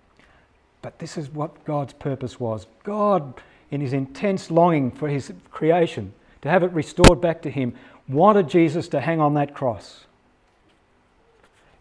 But 0.83 0.99
this 0.99 1.19
is 1.19 1.29
what 1.31 1.65
God's 1.65 1.93
purpose 1.93 2.39
was. 2.39 2.67
God, 2.85 3.41
in 3.71 3.81
his 3.81 3.93
intense 3.93 4.51
longing 4.51 4.91
for 4.91 5.09
his 5.09 5.33
creation, 5.51 6.13
to 6.43 6.49
have 6.49 6.63
it 6.63 6.73
restored 6.73 7.21
back 7.21 7.43
to 7.43 7.51
him, 7.51 7.75
wanted 8.09 8.49
Jesus 8.49 8.89
to 8.89 9.01
hang 9.01 9.21
on 9.21 9.35
that 9.35 9.55
cross. 9.55 10.05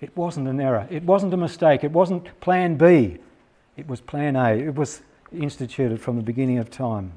It 0.02 0.16
wasn't 0.16 0.48
an 0.48 0.60
error. 0.60 0.88
It 0.90 1.04
wasn't 1.04 1.34
a 1.34 1.38
mistake. 1.38 1.84
It 1.84 1.92
wasn't 1.92 2.40
plan 2.40 2.76
B. 2.76 3.18
It 3.78 3.88
was 3.88 4.02
plan 4.02 4.36
A. 4.36 4.52
It 4.52 4.76
was 4.76 5.02
instituted 5.32 6.02
from 6.02 6.18
the 6.18 6.24
beginning 6.24 6.58
of 6.58 6.70
time. 6.70 7.14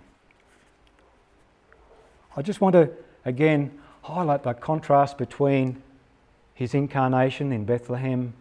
I 2.37 2.43
just 2.43 2.61
want 2.61 2.75
to 2.75 2.91
again 3.25 3.79
highlight 4.03 4.43
the 4.43 4.55
contrast 4.55 5.19
between 5.19 5.83
his 6.55 6.75
incarnation 6.75 7.53
in 7.53 7.65
Bethlehem 7.65 8.35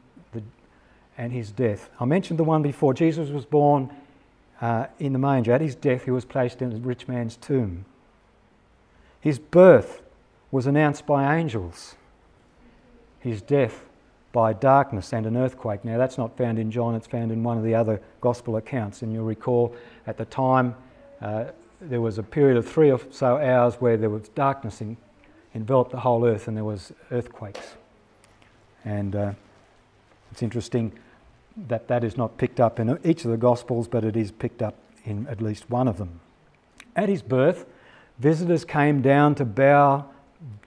and 1.19 1.34
his 1.34 1.52
death. 1.52 1.89
I 1.99 2.06
mentioned 2.06 2.39
the 2.39 2.45
one 2.45 2.62
before. 2.62 2.93
Jesus 2.93 3.30
was 3.30 3.45
born 3.45 3.93
uh, 4.62 4.88
in 4.99 5.12
the 5.12 5.19
manger. 5.19 5.52
At 5.52 5.60
his 5.60 5.75
death, 5.75 6.06
he 6.06 6.12
was 6.12 6.23
placed 6.23 6.62
in 6.62 6.71
a 6.71 6.78
rich 6.78 7.10
man's 7.10 7.36
tomb. 7.36 7.84
His 9.19 9.38
birth 9.38 10.02
was 10.49 10.65
announced 10.65 11.06
by 11.06 11.38
angels. 11.38 11.95
His 13.19 13.41
death 13.41 13.84
by 14.32 14.54
darkness 14.54 15.12
and 15.12 15.25
an 15.25 15.36
earthquake. 15.36 15.84
Now, 15.84 15.97
that's 15.97 16.17
not 16.17 16.38
found 16.38 16.58
in 16.58 16.71
John, 16.71 16.95
it's 16.95 17.08
found 17.08 17.34
in 17.34 17.43
one 17.43 17.58
of 17.58 17.65
the 17.65 17.75
other 17.75 18.02
gospel 18.21 18.56
accounts. 18.56 19.02
And 19.02 19.12
you'll 19.12 19.25
recall 19.25 19.75
at 20.08 20.17
the 20.17 20.25
time 20.25 20.73
uh, 21.21 21.45
there 21.82 22.02
was 22.02 22.18
a 22.18 22.24
period 22.24 22.58
of 22.58 22.68
three 22.68 22.92
or 22.92 23.00
so 23.12 23.38
hours 23.38 23.76
where 23.76 23.98
there 23.98 24.10
was 24.10 24.28
darkness 24.30 24.82
in, 24.82 24.98
enveloped 25.56 25.92
the 25.92 26.00
whole 26.00 26.26
earth 26.26 26.48
and 26.48 26.56
there 26.56 26.63
was 26.63 26.94
earthquakes. 27.12 27.76
And 28.86 29.15
uh, 29.15 29.34
it's 30.32 30.44
interesting 30.44 30.92
that 31.68 31.88
that 31.88 32.04
is 32.04 32.18
not 32.18 32.38
picked 32.38 32.60
up 32.60 32.80
in 32.80 32.98
each 33.04 33.26
of 33.26 33.32
the 33.32 33.38
gospels, 33.38 33.88
but 33.88 34.04
it 34.04 34.15
is 34.15 34.32
picked 34.32 34.62
up 34.62 34.76
in 35.06 35.28
at 35.28 35.42
least 35.42 35.70
one 35.70 35.88
of 35.88 35.98
them. 35.98 36.20
At 36.96 37.10
his 37.10 37.22
birth, 37.22 37.65
visitors 38.20 38.65
came 38.65 39.02
down 39.02 39.36
to 39.36 39.46
bow, 39.46 40.06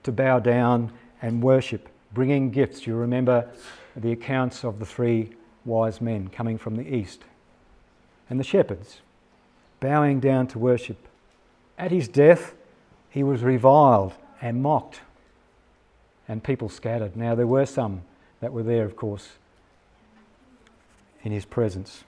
to 0.03 0.11
bow 0.11 0.39
down 0.39 0.91
and 1.21 1.41
worship 1.41 1.89
bringing 2.13 2.51
gifts. 2.51 2.85
You 2.85 2.95
remember 2.95 3.49
the 3.95 4.11
accounts 4.11 4.63
of 4.63 4.79
the 4.79 4.85
three 4.85 5.31
wise 5.65 6.01
men 6.01 6.27
coming 6.29 6.57
from 6.57 6.75
the 6.75 6.95
east 6.95 7.23
and 8.29 8.39
the 8.39 8.43
shepherds 8.43 9.01
bowing 9.83 10.21
down 10.21 10.47
to 10.47 10.57
worship. 10.57 10.97
At 11.77 11.91
his 11.91 12.07
death, 12.07 12.55
he 13.09 13.21
was 13.21 13.43
reviled 13.43 14.13
and 14.41 14.63
mocked, 14.63 15.01
and 16.25 16.41
people 16.41 16.69
scattered. 16.69 17.17
Now, 17.17 17.35
there 17.35 17.45
were 17.45 17.65
some 17.65 18.03
that 18.39 18.53
were 18.53 18.63
there, 18.63 18.85
of 18.85 18.95
course, 18.95 19.33
in 21.23 21.33
his 21.33 21.43
presence. 21.43 22.05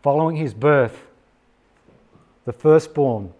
Following 0.00 0.36
his 0.36 0.54
birth, 0.54 1.04
the 2.44 2.52
firstborn 2.52 3.32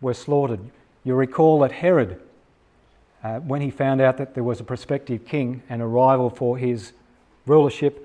were 0.00 0.14
slaughtered. 0.14 0.60
You 1.04 1.14
recall 1.14 1.60
that 1.60 1.72
Herod 1.72 2.18
uh, 3.22 3.40
when 3.40 3.60
he 3.60 3.70
found 3.70 4.00
out 4.00 4.16
that 4.16 4.34
there 4.34 4.42
was 4.42 4.58
a 4.58 4.64
prospective 4.64 5.26
king 5.26 5.62
and 5.68 5.82
a 5.82 5.86
rival 5.86 6.30
for 6.30 6.56
his 6.56 6.92
rulership, 7.46 8.03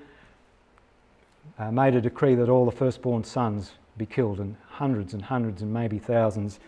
uh, 1.60 1.72
made 1.72 1.94
a 1.94 2.02
decree 2.02 2.36
that 2.36 2.50
all 2.50 2.66
the 2.66 2.72
firstborn 2.72 3.24
sons 3.24 3.74
be 3.98 4.06
killed, 4.06 4.40
and 4.40 4.56
hundreds 4.70 5.14
and 5.14 5.24
hundreds 5.24 5.62
and 5.62 5.74
maybe 5.74 6.00
thousands 6.00 6.60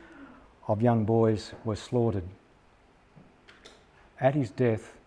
of 0.68 0.82
young 0.82 1.06
boys 1.06 1.54
were 1.64 1.78
slaughtered. 1.78 2.26
At 4.20 4.36
his 4.36 4.52
death, 4.52 4.98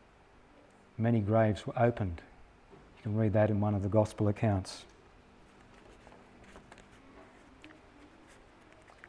many 0.97 1.21
graves 1.21 1.67
were 1.67 1.79
opened. 1.79 2.23
You 2.97 3.03
can 3.11 3.17
read 3.17 3.35
that 3.35 3.51
in 3.51 3.61
one 3.61 3.75
of 3.75 3.83
the 3.83 3.89
gospel 3.89 4.29
accounts. 4.29 4.85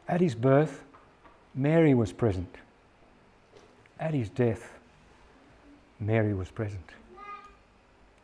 At 0.08 0.22
his 0.22 0.36
birth, 0.36 0.84
Mary 1.56 1.94
was 1.94 2.12
present. 2.12 2.54
At 4.00 4.14
his 4.14 4.30
death, 4.30 4.74
Mary 6.00 6.34
was 6.34 6.50
present. 6.50 6.92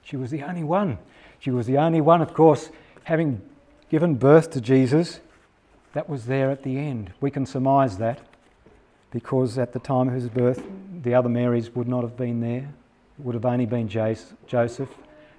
She 0.03 0.17
was 0.17 0.29
the 0.29 0.43
only 0.43 0.63
one. 0.63 0.97
She 1.41 1.49
was 1.51 1.65
the 1.65 1.77
only 1.77 2.01
one, 2.01 2.21
of 2.21 2.33
course, 2.33 2.69
having 3.03 3.41
given 3.89 4.15
birth 4.15 4.51
to 4.51 4.61
Jesus, 4.61 5.19
that 5.93 6.07
was 6.07 6.27
there 6.27 6.49
at 6.51 6.63
the 6.63 6.77
end. 6.77 7.11
We 7.19 7.31
can 7.31 7.45
surmise 7.45 7.97
that 7.97 8.21
because 9.11 9.57
at 9.57 9.73
the 9.73 9.79
time 9.79 10.07
of 10.07 10.13
his 10.13 10.29
birth, 10.29 10.63
the 11.03 11.13
other 11.13 11.27
Marys 11.27 11.75
would 11.75 11.87
not 11.87 12.03
have 12.03 12.15
been 12.15 12.39
there. 12.39 12.69
It 13.19 13.25
would 13.25 13.35
have 13.35 13.45
only 13.45 13.65
been 13.65 13.89
Joseph 13.89 14.89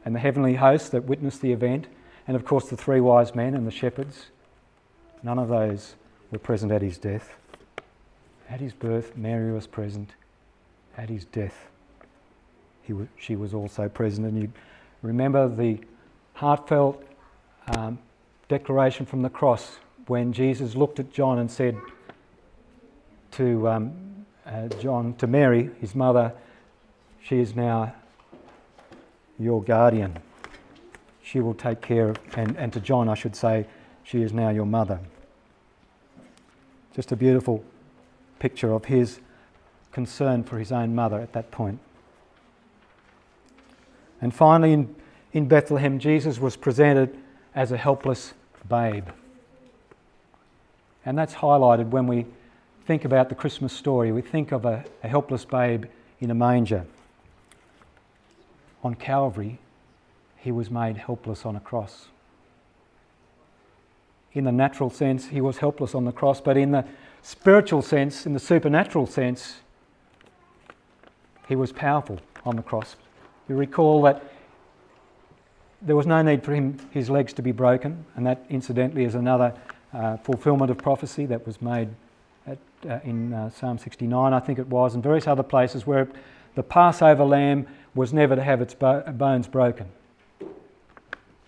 and 0.05 0.15
the 0.15 0.19
heavenly 0.19 0.57
host 0.57 0.91
that 0.93 1.05
witnessed 1.05 1.41
the 1.41 1.53
event, 1.53 1.87
and 2.27 2.37
of 2.37 2.45
course 2.45 2.69
the 2.69 2.77
three 2.77 3.01
wise 3.01 3.35
men 3.35 3.55
and 3.55 3.67
the 3.67 3.71
shepherds. 3.71 4.27
None 5.23 5.38
of 5.38 5.49
those 5.49 5.95
were 6.31 6.38
present 6.38 6.73
at 6.73 6.83
his 6.83 6.99
death. 6.99 7.37
At 8.51 8.61
his 8.61 8.73
birth, 8.73 9.17
Mary 9.17 9.53
was 9.53 9.67
present 9.67 10.11
at 10.99 11.09
his 11.09 11.25
death, 11.25 11.71
he 12.83 12.93
she 13.17 13.37
was 13.37 13.55
also 13.55 13.88
present. 13.88 14.27
And 14.27 14.38
you 14.38 14.53
remember 15.01 15.49
the 15.49 15.79
heartfelt 16.35 17.03
um, 17.68 17.99
declaration 18.49 19.07
from 19.07 19.23
the 19.23 19.31
cross 19.31 19.79
when 20.07 20.33
Jesus 20.33 20.75
looked 20.75 20.99
at 20.99 21.12
John 21.12 21.38
and 21.38 21.51
said 21.51 21.77
to 23.33 23.68
um, 23.68 24.27
uh, 24.45 24.68
John, 24.81 25.14
to 25.14 25.27
Mary, 25.27 25.71
his 25.81 25.95
mother, 25.95 26.33
She 27.23 27.38
is 27.38 27.55
now 27.55 27.95
your 29.38 29.62
guardian. 29.62 30.18
She 31.23 31.40
will 31.40 31.55
take 31.55 31.81
care 31.81 32.11
of, 32.11 32.18
and, 32.37 32.57
and 32.57 32.73
to 32.73 32.81
John, 32.81 33.09
I 33.09 33.14
should 33.14 33.37
say, 33.37 33.66
She 34.03 34.23
is 34.23 34.33
now 34.33 34.51
your 34.51 34.66
mother. 34.66 35.01
Just 36.95 37.12
a 37.12 37.16
beautiful 37.16 37.64
picture 38.38 38.73
of 38.73 38.87
his 38.87 39.21
concern 39.92 40.42
for 40.42 40.59
his 40.59 40.73
own 40.73 40.95
mother 40.95 41.21
at 41.21 41.33
that 41.33 41.51
point. 41.51 41.79
And 44.21 44.35
finally, 44.35 44.73
in, 44.73 44.95
in 45.33 45.47
Bethlehem, 45.47 45.99
Jesus 45.99 46.38
was 46.38 46.57
presented 46.57 47.16
as 47.55 47.73
a 47.73 47.77
helpless 47.77 48.35
babe. 48.68 49.07
And 51.05 51.18
that's 51.18 51.35
highlighted 51.35 51.88
when 51.90 52.07
we 52.07 52.27
think 52.87 53.05
about 53.05 53.29
the 53.29 53.35
Christmas 53.35 53.73
story. 53.73 54.12
We 54.12 54.23
think 54.23 54.53
of 54.53 54.64
a, 54.64 54.85
a 55.03 55.09
helpless 55.09 55.45
babe 55.45 55.87
in 56.21 56.31
a 56.31 56.35
manger. 56.35 56.85
On 58.85 58.95
Calvary, 58.95 59.59
he 60.37 60.53
was 60.53 60.71
made 60.71 60.97
helpless 60.97 61.47
on 61.47 61.57
a 61.57 61.61
cross. 61.61 62.09
In 64.33 64.45
the 64.45 64.53
natural 64.53 64.90
sense, 64.90 65.29
he 65.29 65.40
was 65.40 65.59
helpless 65.59 65.95
on 65.95 66.05
the 66.05 66.12
cross, 66.12 66.40
but 66.40 66.57
in 66.57 66.73
the 66.73 66.85
spiritual 67.23 67.83
sense, 67.83 68.27
in 68.27 68.33
the 68.33 68.40
supernatural 68.40 69.07
sense, 69.07 69.57
he 71.49 71.55
was 71.55 71.73
powerful 71.73 72.18
on 72.45 72.57
the 72.57 72.62
cross. 72.62 72.97
You 73.49 73.57
recall 73.57 74.03
that 74.03 74.23
there 75.85 75.97
was 75.97 76.07
no 76.07 76.23
need 76.23 76.45
for 76.45 76.55
him, 76.55 76.79
his 76.90 77.11
legs 77.11 77.33
to 77.35 77.42
be 77.42 77.53
broken, 77.53 78.05
and 78.16 78.27
that 78.27 78.45
incidentally 78.49 79.05
is 79.05 79.14
another 79.14 79.55
uh, 79.92 80.16
fulfillment 80.18 80.71
of 80.71 80.79
prophecy 80.79 81.27
that 81.27 81.47
was 81.47 81.61
made 81.61 81.88
at, 82.47 82.59
uh, 82.88 83.01
in 83.05 83.33
uh, 83.33 83.51
Psalm 83.51 83.79
69, 83.79 84.33
I 84.33 84.40
think 84.40 84.59
it 84.59 84.68
was, 84.68 84.95
and 84.95 85.03
various 85.03 85.27
other 85.27 85.42
places 85.42 85.87
where 85.87 86.09
the 86.55 86.62
Passover 86.62 87.25
lamb 87.25 87.66
was 87.95 88.12
never 88.12 88.37
to 88.37 88.42
have 88.42 88.61
its 88.61 88.75
bo- 88.75 89.03
bones 89.12 89.49
broken. 89.49 89.88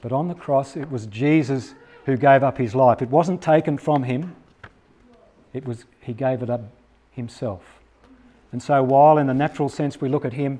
But 0.02 0.12
on 0.12 0.28
the 0.28 0.34
cross, 0.34 0.76
it 0.76 0.90
was 0.90 1.06
Jesus 1.06 1.74
who 2.06 2.16
gave 2.16 2.42
up 2.42 2.58
his 2.58 2.74
life. 2.74 3.00
It 3.00 3.08
wasn't 3.08 3.40
taken 3.40 3.78
from 3.78 4.02
him, 4.02 4.34
it 5.52 5.66
was, 5.66 5.84
he 6.00 6.12
gave 6.12 6.42
it 6.42 6.50
up 6.50 6.62
himself. 7.12 7.62
And 8.50 8.62
so, 8.62 8.82
while 8.82 9.18
in 9.18 9.28
the 9.28 9.34
natural 9.34 9.68
sense 9.68 10.00
we 10.00 10.08
look 10.08 10.24
at 10.24 10.32
him 10.32 10.58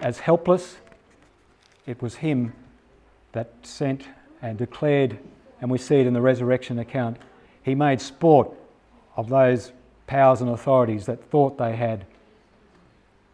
as 0.00 0.18
helpless, 0.18 0.76
it 1.86 2.02
was 2.02 2.16
him 2.16 2.52
that 3.36 3.50
sent 3.62 4.04
and 4.40 4.56
declared, 4.56 5.18
and 5.60 5.70
we 5.70 5.76
see 5.76 5.96
it 5.96 6.06
in 6.06 6.14
the 6.14 6.22
resurrection 6.22 6.78
account, 6.78 7.18
he 7.62 7.74
made 7.74 8.00
sport 8.00 8.50
of 9.14 9.28
those 9.28 9.72
powers 10.06 10.40
and 10.40 10.48
authorities 10.48 11.04
that 11.04 11.22
thought 11.30 11.58
they 11.58 11.76
had 11.76 12.06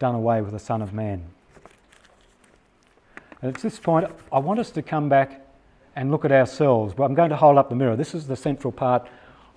done 0.01 0.17
away 0.17 0.43
with 0.43 0.51
the 0.51 0.59
Son 0.59 0.83
of 0.83 0.93
Man. 0.93 1.23
And 3.41 3.55
at 3.55 3.63
this 3.63 3.79
point, 3.79 4.11
I 4.33 4.41
want 4.41 4.59
us 4.59 4.71
to 4.73 4.83
come 4.83 5.09
back 5.09 5.41
and 5.95 6.11
look 6.11 6.25
at 6.25 6.33
ourselves. 6.33 6.95
But 6.95 7.05
I'm 7.05 7.15
going 7.15 7.31
to 7.31 7.37
hold 7.37 7.57
up 7.57 7.69
the 7.69 7.77
mirror. 7.77 7.95
This 7.95 8.13
is 8.13 8.27
the 8.27 8.37
central 8.37 8.73
part 8.73 9.07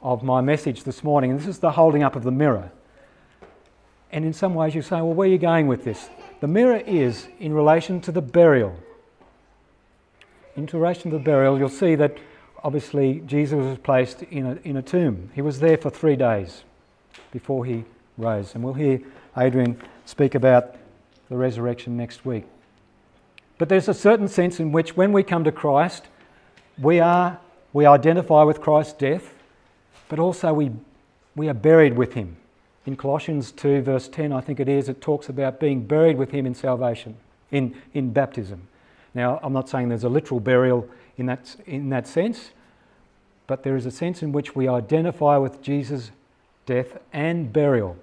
of 0.03 0.21
my 0.21 0.41
message 0.41 0.83
this 0.83 1.03
morning, 1.03 1.31
and 1.31 1.39
this 1.39 1.47
is 1.47 1.57
the 1.57 1.71
holding 1.71 2.03
up 2.03 2.15
of 2.15 2.21
the 2.21 2.31
mirror. 2.31 2.71
And 4.11 4.23
in 4.23 4.33
some 4.33 4.53
ways, 4.53 4.75
you 4.75 4.83
say, 4.83 4.97
well, 4.97 5.13
where 5.13 5.27
are 5.27 5.31
you 5.31 5.39
going 5.39 5.65
with 5.65 5.83
this? 5.83 6.07
The 6.39 6.47
mirror 6.47 6.83
is 6.85 7.27
in 7.39 7.51
relation 7.51 7.99
to 8.01 8.11
the 8.11 8.21
burial. 8.21 8.75
In 10.55 10.65
relation 10.67 11.11
to 11.11 11.17
the 11.17 11.23
burial, 11.23 11.57
you'll 11.57 11.67
see 11.67 11.95
that 11.95 12.17
obviously 12.63 13.21
Jesus 13.25 13.57
was 13.57 13.77
placed 13.79 14.23
in 14.23 14.45
a, 14.45 14.55
in 14.63 14.77
a 14.77 14.81
tomb. 14.81 15.29
He 15.35 15.41
was 15.41 15.59
there 15.59 15.77
for 15.77 15.89
three 15.89 16.15
days 16.15 16.63
before 17.31 17.65
he 17.65 17.83
rose. 18.17 18.55
And 18.55 18.63
we'll 18.63 18.73
hear 18.73 19.01
Adrian 19.37 19.81
speak 20.05 20.33
about 20.33 20.75
the 21.29 21.35
resurrection 21.35 21.97
next 21.97 22.25
week. 22.25 22.45
But 23.57 23.67
there's 23.67 23.89
a 23.89 23.93
certain 23.93 24.27
sense 24.27 24.59
in 24.59 24.71
which 24.71 24.95
when 24.95 25.11
we 25.11 25.23
come 25.23 25.43
to 25.43 25.51
Christ, 25.51 26.07
we, 26.77 26.99
are, 26.99 27.39
we 27.73 27.85
identify 27.85 28.43
with 28.43 28.61
Christ's 28.61 28.93
death, 28.93 29.33
but 30.07 30.19
also 30.19 30.53
we, 30.53 30.71
we 31.35 31.49
are 31.49 31.53
buried 31.53 31.97
with 31.97 32.13
him. 32.13 32.37
In 32.85 32.95
Colossians 32.95 33.51
2, 33.51 33.81
verse 33.81 34.07
10, 34.07 34.31
I 34.31 34.41
think 34.41 34.59
it 34.59 34.69
is, 34.69 34.87
it 34.87 35.01
talks 35.01 35.27
about 35.27 35.59
being 35.59 35.85
buried 35.85 36.17
with 36.17 36.31
him 36.31 36.45
in 36.45 36.53
salvation, 36.53 37.17
in, 37.51 37.75
in 37.93 38.11
baptism. 38.13 38.67
Now, 39.15 39.39
I'm 39.41 39.53
not 39.53 39.69
saying 39.69 39.89
there's 39.89 40.03
a 40.03 40.09
literal 40.09 40.41
burial 40.41 40.87
in 41.17 41.25
that, 41.27 41.55
in 41.65 41.89
that 41.89 42.05
sense, 42.05 42.51
but 43.47 43.63
there 43.63 43.77
is 43.77 43.85
a 43.85 43.91
sense 43.91 44.21
in 44.21 44.33
which 44.33 44.55
we 44.55 44.67
identify 44.67 45.37
with 45.37 45.61
Jesus' 45.61 46.11
death 46.65 46.99
and 47.13 47.51
burial. 47.51 47.95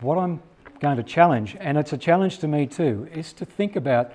What 0.00 0.16
I'm 0.16 0.40
going 0.80 0.96
to 0.96 1.02
challenge, 1.02 1.56
and 1.60 1.76
it's 1.76 1.92
a 1.92 1.98
challenge 1.98 2.38
to 2.38 2.48
me 2.48 2.66
too, 2.66 3.06
is 3.12 3.34
to 3.34 3.44
think 3.44 3.76
about 3.76 4.12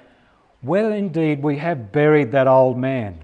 whether 0.62 0.92
indeed 0.92 1.44
we 1.44 1.58
have 1.58 1.92
buried 1.92 2.32
that 2.32 2.48
old 2.48 2.78
man. 2.78 3.20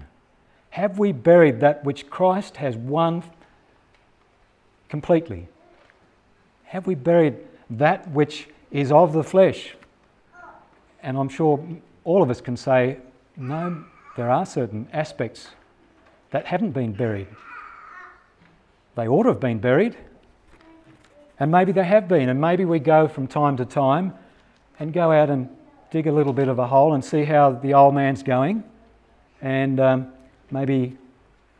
Have 0.70 1.00
we 1.00 1.10
buried 1.10 1.58
that 1.60 1.84
which 1.84 2.08
Christ 2.08 2.58
has 2.58 2.76
won 2.76 3.24
completely? 4.88 5.48
Have 6.66 6.86
we 6.86 6.94
buried 6.94 7.36
that 7.68 8.08
which 8.10 8.48
is 8.70 8.92
of 8.92 9.12
the 9.12 9.24
flesh? 9.24 9.74
And 11.02 11.18
I'm 11.18 11.28
sure 11.28 11.66
all 12.04 12.22
of 12.22 12.30
us 12.30 12.40
can 12.40 12.56
say, 12.56 12.98
no, 13.36 13.84
there 14.16 14.30
are 14.30 14.44
certain 14.44 14.88
aspects 14.92 15.48
that 16.30 16.46
haven't 16.46 16.72
been 16.72 16.92
buried. 16.92 17.28
They 18.94 19.08
ought 19.08 19.22
to 19.22 19.30
have 19.30 19.40
been 19.40 19.58
buried, 19.58 19.96
and 21.38 21.50
maybe 21.50 21.72
they 21.72 21.84
have 21.84 22.08
been, 22.08 22.28
and 22.28 22.40
maybe 22.40 22.64
we 22.64 22.78
go 22.78 23.08
from 23.08 23.26
time 23.26 23.56
to 23.56 23.64
time 23.64 24.14
and 24.78 24.92
go 24.92 25.12
out 25.12 25.30
and 25.30 25.48
dig 25.90 26.06
a 26.06 26.12
little 26.12 26.32
bit 26.32 26.48
of 26.48 26.58
a 26.58 26.66
hole 26.66 26.94
and 26.94 27.04
see 27.04 27.24
how 27.24 27.52
the 27.52 27.74
old 27.74 27.94
man's 27.94 28.22
going, 28.22 28.64
and 29.40 29.80
um, 29.80 30.12
maybe 30.50 30.96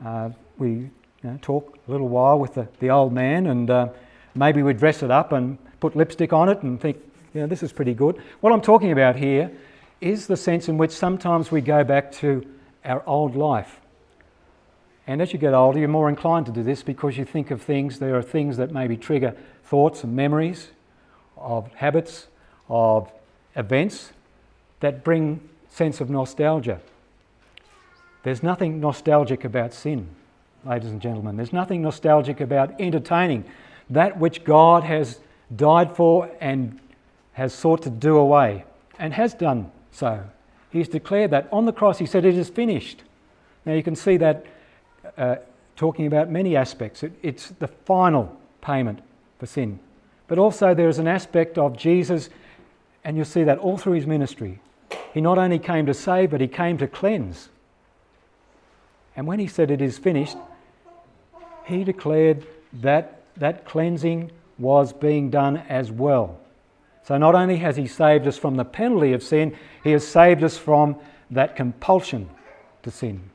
uh, 0.05 0.31
we 0.59 0.69
you 0.69 0.91
know, 1.23 1.39
talk 1.41 1.79
a 1.87 1.91
little 1.91 2.09
while 2.09 2.39
with 2.39 2.55
the, 2.55 2.69
the 2.81 2.91
old 2.91 3.13
man, 3.13 3.47
and 3.47 3.71
uh, 3.71 3.89
maybe 4.35 4.63
we 4.63 4.73
dress 4.73 5.03
it 5.03 5.11
up 5.11 5.33
and 5.33 5.59
put 5.81 5.97
lipstick 5.97 6.33
on 6.33 6.49
it 6.49 6.63
and 6.63 6.81
think, 6.81 6.97
you 7.35 7.41
know, 7.41 7.47
this 7.47 7.63
is 7.63 7.73
pretty 7.73 7.95
good. 7.95 8.21
What 8.41 8.53
I'm 8.53 8.61
talking 8.61 8.93
about 8.93 9.17
here 9.17 9.51
is 10.03 10.27
the 10.27 10.37
sense 10.37 10.69
in 10.69 10.77
which 10.79 10.91
sometimes 10.91 11.51
we 11.51 11.61
go 11.61 11.85
back 11.85 12.11
to 12.13 12.45
our 12.85 13.03
old 13.07 13.37
life. 13.37 13.81
And 15.07 15.21
as 15.21 15.33
you 15.33 15.39
get 15.39 15.55
older, 15.55 15.79
you're 15.79 15.89
more 15.89 16.09
inclined 16.09 16.47
to 16.47 16.53
do 16.53 16.63
this 16.63 16.83
because 16.83 17.17
you 17.17 17.25
think 17.25 17.51
of 17.51 17.63
things, 17.63 17.99
there 17.99 18.17
are 18.17 18.23
things 18.23 18.57
that 18.57 18.71
maybe 18.73 18.97
trigger 18.97 19.37
thoughts 19.65 20.05
and 20.05 20.15
memories 20.15 20.69
of 21.37 21.73
habits, 21.75 22.29
of 22.69 23.11
events 23.57 24.13
that 24.81 25.03
bring 25.05 25.49
sense 25.69 26.01
of 26.01 26.11
nostalgia. 26.11 26.81
There's 28.23 28.43
nothing 28.43 28.81
nostalgic 28.81 29.45
about 29.45 29.75
sin, 29.75 30.09
ladies 30.65 30.91
and 30.91 31.01
gentlemen. 31.01 31.37
There's 31.37 31.53
nothing 31.53 31.83
nostalgic 31.83 32.41
about 32.41 32.81
entertaining 32.81 33.45
that 33.91 34.19
which 34.19 34.45
God 34.45 34.85
has 34.85 35.19
died 35.55 35.97
for 35.97 36.31
and 36.41 36.79
has 37.33 37.53
sought 37.53 37.83
to 37.83 37.91
do 37.91 38.17
away 38.17 38.65
and 38.99 39.13
has 39.15 39.35
done 39.35 39.71
so. 39.93 40.25
He's 40.71 40.89
declared 40.89 41.31
that. 41.31 41.49
On 41.53 41.67
the 41.67 41.73
cross, 41.73 41.99
he 41.99 42.07
said, 42.07 42.25
It 42.25 42.37
is 42.37 42.49
finished. 42.49 43.03
Now, 43.65 43.75
you 43.75 43.83
can 43.83 43.95
see 43.95 44.17
that 44.17 44.45
uh, 45.17 45.37
talking 45.77 46.07
about 46.07 46.31
many 46.31 46.57
aspects. 46.57 47.03
It, 47.03 47.13
it's 47.23 47.51
the 47.51 47.69
final 47.69 48.37
payment 48.61 49.01
for 49.39 49.47
sin. 49.47 49.79
But 50.27 50.39
also, 50.39 50.75
there 50.75 50.89
is 50.89 50.99
an 50.99 51.07
aspect 51.07 51.59
of 51.59 51.77
Jesus, 51.77 52.31
and 53.05 53.17
you'll 53.17 53.27
see 53.27 53.45
that 53.45 53.59
all 53.59 53.77
through 53.77 53.93
his 53.93 54.07
ministry. 54.07 54.61
He 55.13 55.21
not 55.21 55.37
only 55.37 55.59
came 55.59 55.87
to 55.87 55.95
save, 55.95 56.31
but 56.31 56.41
he 56.41 56.49
came 56.49 56.79
to 56.79 56.89
cleanse. 56.89 57.51
And 59.15 59.27
when 59.27 59.39
he 59.39 59.47
said 59.47 59.71
it 59.71 59.83
is 59.83 59.99
finished, 59.99 60.39
he 61.67 61.85
declared 61.85 62.47
that 62.73 63.21
that 63.37 63.65
cleansing 63.65 64.31
was 64.59 64.93
being 64.93 65.31
done 65.31 65.59
as 65.69 65.91
well. 65.91 66.39
So 67.05 67.19
not 67.19 67.35
only 67.35 67.57
has 67.59 67.77
he 67.77 67.87
saved 67.87 68.27
us 68.27 68.39
from 68.39 68.57
the 68.57 68.65
penalty 68.65 69.13
of 69.13 69.23
sin, 69.23 69.57
he 69.83 69.91
has 69.91 70.07
saved 70.07 70.45
us 70.45 70.57
from 70.57 70.97
that 71.31 71.57
compulsion 71.57 72.31
to 72.83 72.91
sin. 72.91 73.31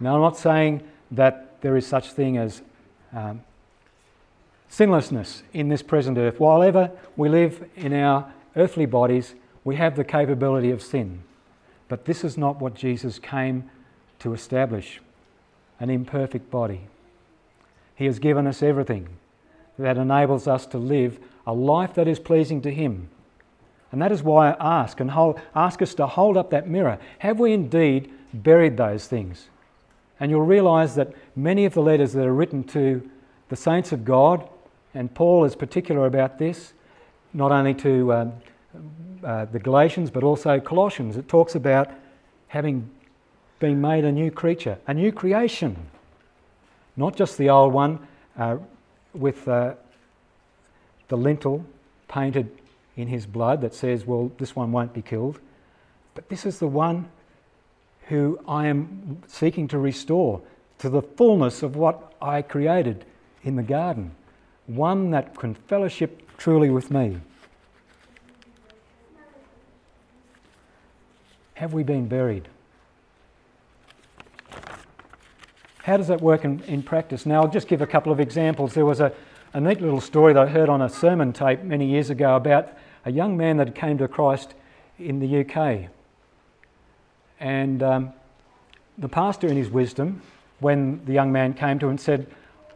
Now, 0.00 0.14
I'm 0.14 0.20
not 0.20 0.36
saying 0.36 0.82
that 1.10 1.60
there 1.60 1.76
is 1.76 1.86
such 1.86 2.12
thing 2.12 2.36
as 2.36 2.62
um, 3.12 3.42
sinlessness 4.68 5.42
in 5.52 5.68
this 5.68 5.82
present 5.82 6.18
earth. 6.18 6.38
While 6.38 6.62
ever 6.62 6.90
we 7.16 7.28
live 7.28 7.68
in 7.74 7.92
our 7.92 8.32
earthly 8.54 8.86
bodies, 8.86 9.34
we 9.64 9.76
have 9.76 9.96
the 9.96 10.04
capability 10.04 10.70
of 10.70 10.82
sin. 10.82 11.22
But 11.88 12.04
this 12.04 12.22
is 12.22 12.36
not 12.36 12.60
what 12.60 12.74
Jesus 12.74 13.18
came 13.18 13.70
to 14.20 14.34
establish 14.34 15.00
an 15.80 15.90
imperfect 15.90 16.50
body. 16.50 16.82
He 17.94 18.04
has 18.06 18.18
given 18.18 18.46
us 18.46 18.62
everything 18.62 19.08
that 19.78 19.96
enables 19.96 20.46
us 20.46 20.66
to 20.66 20.78
live 20.78 21.18
a 21.48 21.52
life 21.52 21.94
that 21.94 22.06
is 22.06 22.18
pleasing 22.18 22.60
to 22.60 22.70
Him. 22.70 23.08
And 23.90 24.02
that 24.02 24.12
is 24.12 24.22
why 24.22 24.50
I 24.50 24.82
ask 24.82 25.00
and 25.00 25.10
hold, 25.10 25.40
ask 25.54 25.80
us 25.80 25.94
to 25.94 26.06
hold 26.06 26.36
up 26.36 26.50
that 26.50 26.68
mirror. 26.68 26.98
Have 27.20 27.40
we 27.40 27.54
indeed 27.54 28.12
buried 28.34 28.76
those 28.76 29.06
things? 29.06 29.48
And 30.20 30.30
you'll 30.30 30.42
realize 30.42 30.94
that 30.96 31.14
many 31.34 31.64
of 31.64 31.72
the 31.72 31.80
letters 31.80 32.12
that 32.12 32.26
are 32.26 32.34
written 32.34 32.64
to 32.64 33.08
the 33.48 33.56
saints 33.56 33.92
of 33.92 34.04
God, 34.04 34.46
and 34.92 35.12
Paul 35.14 35.46
is 35.46 35.56
particular 35.56 36.06
about 36.06 36.38
this, 36.38 36.74
not 37.32 37.50
only 37.50 37.72
to 37.74 38.12
um, 38.12 38.32
uh, 39.24 39.46
the 39.46 39.58
Galatians, 39.58 40.10
but 40.10 40.22
also 40.22 40.60
Colossians. 40.60 41.16
It 41.16 41.28
talks 41.28 41.54
about 41.54 41.90
having 42.48 42.90
been 43.58 43.80
made 43.80 44.04
a 44.04 44.12
new 44.12 44.30
creature, 44.30 44.76
a 44.86 44.92
new 44.92 45.12
creation, 45.12 45.76
not 46.94 47.16
just 47.16 47.38
the 47.38 47.48
old 47.48 47.72
one 47.72 48.06
uh, 48.36 48.58
with 49.14 49.48
uh, 49.48 49.74
the 51.08 51.16
lintel 51.16 51.64
painted 52.06 52.50
in 52.96 53.08
his 53.08 53.26
blood 53.26 53.60
that 53.60 53.74
says, 53.74 54.06
well, 54.06 54.30
this 54.38 54.56
one 54.56 54.72
won't 54.72 54.92
be 54.92 55.02
killed. 55.02 55.38
But 56.14 56.28
this 56.28 56.44
is 56.44 56.58
the 56.58 56.66
one 56.66 57.08
who 58.08 58.40
I 58.48 58.66
am 58.66 59.22
seeking 59.26 59.68
to 59.68 59.78
restore 59.78 60.40
to 60.78 60.88
the 60.88 61.02
fullness 61.02 61.62
of 61.62 61.76
what 61.76 62.14
I 62.20 62.42
created 62.42 63.04
in 63.44 63.56
the 63.56 63.62
garden, 63.62 64.12
one 64.66 65.10
that 65.10 65.38
can 65.38 65.54
fellowship 65.54 66.22
truly 66.38 66.70
with 66.70 66.90
me. 66.90 67.18
Have 71.54 71.72
we 71.72 71.82
been 71.82 72.06
buried? 72.08 72.48
How 75.82 75.96
does 75.96 76.08
that 76.08 76.20
work 76.20 76.44
in, 76.44 76.60
in 76.64 76.82
practice? 76.82 77.26
Now, 77.26 77.42
I'll 77.42 77.50
just 77.50 77.66
give 77.66 77.80
a 77.80 77.86
couple 77.86 78.12
of 78.12 78.20
examples. 78.20 78.74
There 78.74 78.84
was 78.84 79.00
a, 79.00 79.12
a 79.52 79.60
neat 79.60 79.80
little 79.80 80.00
story 80.00 80.32
that 80.34 80.48
I 80.48 80.50
heard 80.50 80.68
on 80.68 80.82
a 80.82 80.88
sermon 80.88 81.32
tape 81.32 81.62
many 81.62 81.86
years 81.86 82.10
ago 82.10 82.36
about 82.36 82.68
a 83.04 83.10
young 83.10 83.36
man 83.36 83.56
that 83.56 83.74
came 83.74 83.96
to 83.98 84.08
Christ 84.08 84.54
in 84.98 85.20
the 85.20 85.40
UK. 85.40 85.90
And 87.40 87.82
um, 87.82 88.12
the 88.98 89.08
pastor, 89.08 89.46
in 89.46 89.56
his 89.56 89.70
wisdom, 89.70 90.22
when 90.60 91.04
the 91.04 91.12
young 91.12 91.32
man 91.32 91.54
came 91.54 91.78
to 91.78 91.86
him 91.86 91.90
and 91.90 92.00
said, 92.00 92.26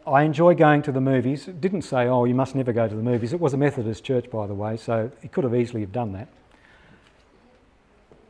I 0.07 0.23
enjoy 0.23 0.55
going 0.55 0.81
to 0.83 0.91
the 0.91 1.01
movies, 1.01 1.45
didn't 1.45 1.83
say, 1.83 2.07
Oh, 2.07 2.25
you 2.25 2.35
must 2.35 2.55
never 2.55 2.73
go 2.73 2.87
to 2.87 2.95
the 2.95 3.03
movies. 3.03 3.33
It 3.33 3.39
was 3.39 3.53
a 3.53 3.57
Methodist 3.57 4.03
church, 4.03 4.29
by 4.29 4.47
the 4.47 4.53
way, 4.53 4.77
so 4.77 5.11
he 5.21 5.27
could 5.27 5.43
have 5.43 5.55
easily 5.55 5.81
have 5.81 5.91
done 5.91 6.13
that. 6.13 6.27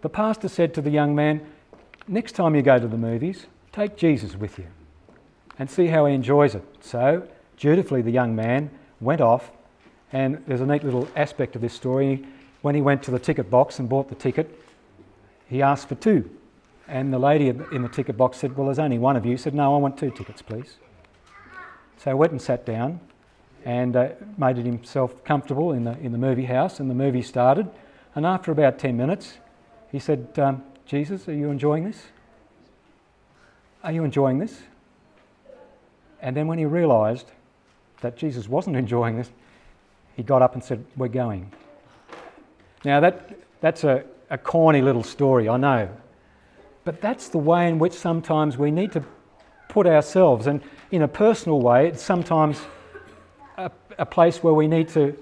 The 0.02 0.10
pastor 0.10 0.50
said 0.50 0.74
to 0.76 0.82
the 0.82 0.90
young 0.90 1.16
man, 1.16 1.46
Next 2.08 2.34
time 2.34 2.56
you 2.56 2.62
go 2.62 2.78
to 2.78 2.88
the 2.88 2.98
movies, 2.98 3.46
take 3.72 3.96
Jesus 3.96 4.36
with 4.36 4.60
you 4.60 4.68
and 5.58 5.70
see 5.70 5.88
how 5.88 6.06
he 6.06 6.14
enjoys 6.14 6.56
it. 6.56 6.64
So, 6.82 7.28
dutifully, 7.64 8.02
the 8.02 8.12
young 8.12 8.36
man 8.36 8.70
went 9.00 9.22
off, 9.22 9.50
and 10.12 10.44
there's 10.48 10.60
a 10.60 10.66
neat 10.66 10.84
little 10.84 11.08
aspect 11.16 11.56
of 11.56 11.62
this 11.62 11.74
story. 11.74 12.26
When 12.62 12.76
he 12.76 12.82
went 12.82 13.02
to 13.04 13.12
the 13.12 13.20
ticket 13.20 13.50
box 13.50 13.80
and 13.80 13.88
bought 13.88 14.10
the 14.10 14.16
ticket, 14.16 14.60
he 15.48 15.62
asked 15.62 15.88
for 15.88 15.96
two 15.96 16.30
And 16.90 17.14
the 17.14 17.20
lady 17.20 17.48
in 17.48 17.82
the 17.82 17.88
ticket 17.88 18.18
box 18.18 18.38
said, 18.38 18.58
Well, 18.58 18.68
there's 18.68 18.80
only 18.80 18.98
one 18.98 19.16
of 19.16 19.26
you. 19.26 19.32
He 19.32 19.38
said, 19.38 19.54
No, 19.54 19.74
I 19.74 19.78
want 19.78 19.98
two 19.98 20.12
tickets, 20.12 20.42
please. 20.42 20.76
So 21.98 22.12
he 22.12 22.16
went 22.16 22.34
and 22.34 22.42
sat 22.42 22.66
down 22.66 23.00
and 23.64 23.96
uh, 23.96 24.10
made 24.38 24.58
it 24.58 24.66
himself 24.66 25.24
comfortable 25.24 25.72
in 25.72 25.86
the, 25.86 25.98
in 26.00 26.12
the 26.12 26.18
movie 26.18 26.46
house, 26.46 26.82
and 26.82 26.90
the 26.90 26.96
movie 26.96 27.22
started. 27.22 27.70
And 28.14 28.26
after 28.26 28.52
about 28.52 28.78
10 28.78 28.98
minutes, 28.98 29.38
he 29.90 30.00
said, 30.00 30.38
um, 30.38 30.64
Jesus, 30.86 31.30
are 31.30 31.34
you 31.34 31.50
enjoying 31.50 31.86
this? 31.86 32.08
Are 33.86 33.94
you 33.94 34.04
enjoying 34.04 34.40
this? 34.40 34.64
And 36.22 36.36
then 36.36 36.48
when 36.48 36.58
he 36.58 36.66
realised 36.66 37.32
that 38.04 38.16
Jesus 38.16 38.48
wasn't 38.48 38.76
enjoying 38.76 39.18
this, 39.18 39.32
he 40.16 40.22
got 40.22 40.42
up 40.42 40.54
and 40.54 40.64
said, 40.64 40.86
We're 40.96 41.08
going. 41.08 41.52
Now, 42.86 43.00
that, 43.00 43.40
that's 43.62 43.84
a, 43.84 44.04
a 44.30 44.38
corny 44.38 44.82
little 44.82 45.04
story, 45.04 45.50
I 45.50 45.58
know. 45.58 45.90
But 46.84 47.02
that's 47.02 47.30
the 47.30 47.38
way 47.38 47.68
in 47.68 47.80
which 47.80 47.94
sometimes 47.94 48.58
we 48.58 48.72
need 48.72 48.92
to 48.92 49.04
put 49.70 49.88
ourselves, 49.88 50.46
and 50.46 50.62
in 50.92 51.02
a 51.02 51.08
personal 51.08 51.60
way, 51.62 51.88
it's 51.88 52.04
sometimes 52.04 52.62
a, 53.58 53.72
a 53.98 54.06
place 54.06 54.44
where 54.44 54.54
we 54.54 54.68
need 54.68 54.90
to, 54.90 55.18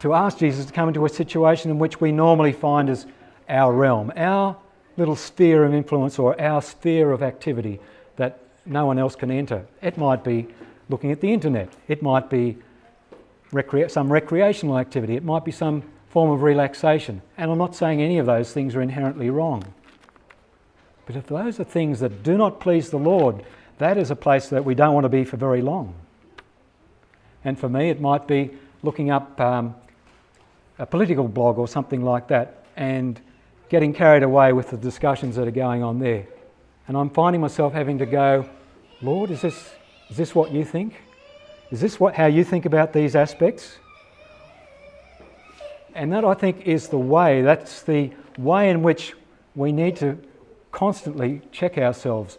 to 0.00 0.14
ask 0.14 0.38
Jesus 0.38 0.66
to 0.66 0.72
come 0.72 0.88
into 0.88 1.04
a 1.04 1.08
situation 1.08 1.70
in 1.70 1.78
which 1.78 2.00
we 2.00 2.10
normally 2.10 2.52
find 2.52 2.88
as 2.88 3.06
our 3.48 3.72
realm, 3.72 4.10
our 4.16 4.56
little 4.96 5.16
sphere 5.16 5.64
of 5.64 5.74
influence 5.74 6.18
or 6.18 6.40
our 6.40 6.62
sphere 6.62 7.12
of 7.12 7.22
activity 7.22 7.78
that 8.16 8.40
no 8.66 8.86
one 8.86 8.98
else 8.98 9.14
can 9.14 9.30
enter. 9.30 9.66
It 9.82 9.98
might 9.98 10.24
be 10.24 10.48
looking 10.90 11.10
at 11.10 11.20
the 11.20 11.32
internet, 11.32 11.72
it 11.88 12.02
might 12.02 12.28
be 12.28 12.58
recre- 13.52 13.90
some 13.90 14.12
recreational 14.12 14.78
activity, 14.78 15.16
it 15.16 15.24
might 15.24 15.44
be 15.44 15.52
some 15.52 15.82
form 16.08 16.30
of 16.30 16.42
relaxation. 16.42 17.22
And 17.38 17.50
I'm 17.50 17.58
not 17.58 17.74
saying 17.74 18.02
any 18.02 18.18
of 18.18 18.26
those 18.26 18.52
things 18.52 18.74
are 18.74 18.82
inherently 18.82 19.30
wrong. 19.30 19.64
But 21.06 21.16
if 21.16 21.26
those 21.26 21.58
are 21.58 21.64
things 21.64 22.00
that 22.00 22.22
do 22.22 22.36
not 22.36 22.60
please 22.60 22.90
the 22.90 22.98
Lord, 22.98 23.44
that 23.78 23.96
is 23.96 24.10
a 24.10 24.16
place 24.16 24.48
that 24.48 24.64
we 24.64 24.74
don't 24.74 24.92
want 24.92 25.04
to 25.04 25.08
be 25.08 25.24
for 25.24 25.36
very 25.36 25.62
long. 25.62 25.94
And 27.44 27.58
for 27.58 27.68
me, 27.68 27.88
it 27.88 28.00
might 28.00 28.26
be 28.26 28.50
looking 28.82 29.10
up 29.10 29.40
um, 29.40 29.74
a 30.78 30.86
political 30.86 31.28
blog 31.28 31.58
or 31.58 31.68
something 31.68 32.02
like 32.02 32.28
that 32.28 32.64
and 32.76 33.20
getting 33.68 33.92
carried 33.92 34.22
away 34.22 34.52
with 34.52 34.70
the 34.70 34.76
discussions 34.76 35.36
that 35.36 35.46
are 35.46 35.52
going 35.52 35.82
on 35.82 35.98
there. 35.98 36.26
And 36.88 36.96
I'm 36.96 37.10
finding 37.10 37.40
myself 37.40 37.72
having 37.72 37.98
to 37.98 38.06
go, 38.06 38.48
Lord, 39.00 39.30
is 39.30 39.42
this, 39.42 39.70
is 40.10 40.16
this 40.16 40.34
what 40.34 40.50
you 40.52 40.64
think? 40.64 41.00
Is 41.70 41.80
this 41.80 42.00
what, 42.00 42.14
how 42.14 42.26
you 42.26 42.44
think 42.44 42.66
about 42.66 42.92
these 42.92 43.14
aspects? 43.14 43.78
And 45.94 46.12
that, 46.12 46.24
I 46.24 46.34
think, 46.34 46.66
is 46.66 46.88
the 46.88 46.98
way, 46.98 47.42
that's 47.42 47.82
the 47.82 48.10
way 48.36 48.70
in 48.70 48.82
which 48.82 49.14
we 49.54 49.72
need 49.72 49.96
to 49.96 50.18
constantly 50.72 51.42
check 51.52 51.78
ourselves, 51.78 52.38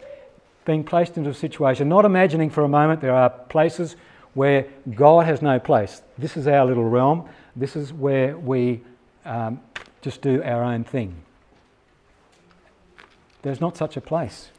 being 0.64 0.84
placed 0.84 1.16
into 1.16 1.30
a 1.30 1.34
situation, 1.34 1.88
not 1.88 2.04
imagining 2.04 2.50
for 2.50 2.64
a 2.64 2.68
moment 2.68 3.00
there 3.00 3.14
are 3.14 3.30
places 3.30 3.96
where 4.34 4.66
God 4.94 5.26
has 5.26 5.42
no 5.42 5.58
place. 5.58 6.02
This 6.16 6.36
is 6.36 6.46
our 6.46 6.64
little 6.64 6.88
realm. 6.88 7.28
This 7.54 7.76
is 7.76 7.92
where 7.92 8.36
we 8.38 8.80
um, 9.24 9.60
just 10.00 10.22
do 10.22 10.42
our 10.42 10.62
own 10.62 10.84
thing. 10.84 11.14
There's 13.42 13.60
not 13.60 13.76
such 13.76 13.96
a 13.96 14.00
place. 14.00 14.50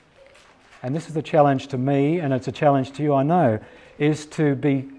And 0.83 0.93
this 0.93 1.09
is 1.09 1.15
a 1.15 1.21
challenge 1.21 1.67
to 1.67 1.77
me, 1.77 2.19
and 2.19 2.33
it's 2.33 2.49
a 2.49 2.51
challenge 2.51 2.91
to 2.93 3.03
you, 3.03 3.13
I 3.13 3.23
know, 3.23 3.59
is 3.97 4.25
to 4.27 4.53
be 4.53 4.89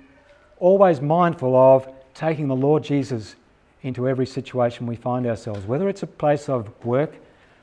always 0.59 1.03
mindful 1.03 1.55
of 1.55 1.87
taking 2.15 2.49
the 2.49 2.57
Lord 2.57 2.83
Jesus 2.83 3.37
into 3.83 4.09
every 4.09 4.25
situation 4.25 4.87
we 4.87 4.97
find 4.97 5.27
ourselves, 5.27 5.67
whether 5.67 5.91
it's 5.91 6.03
a 6.03 6.07
place 6.07 6.49
of 6.49 6.73
work, 6.87 7.15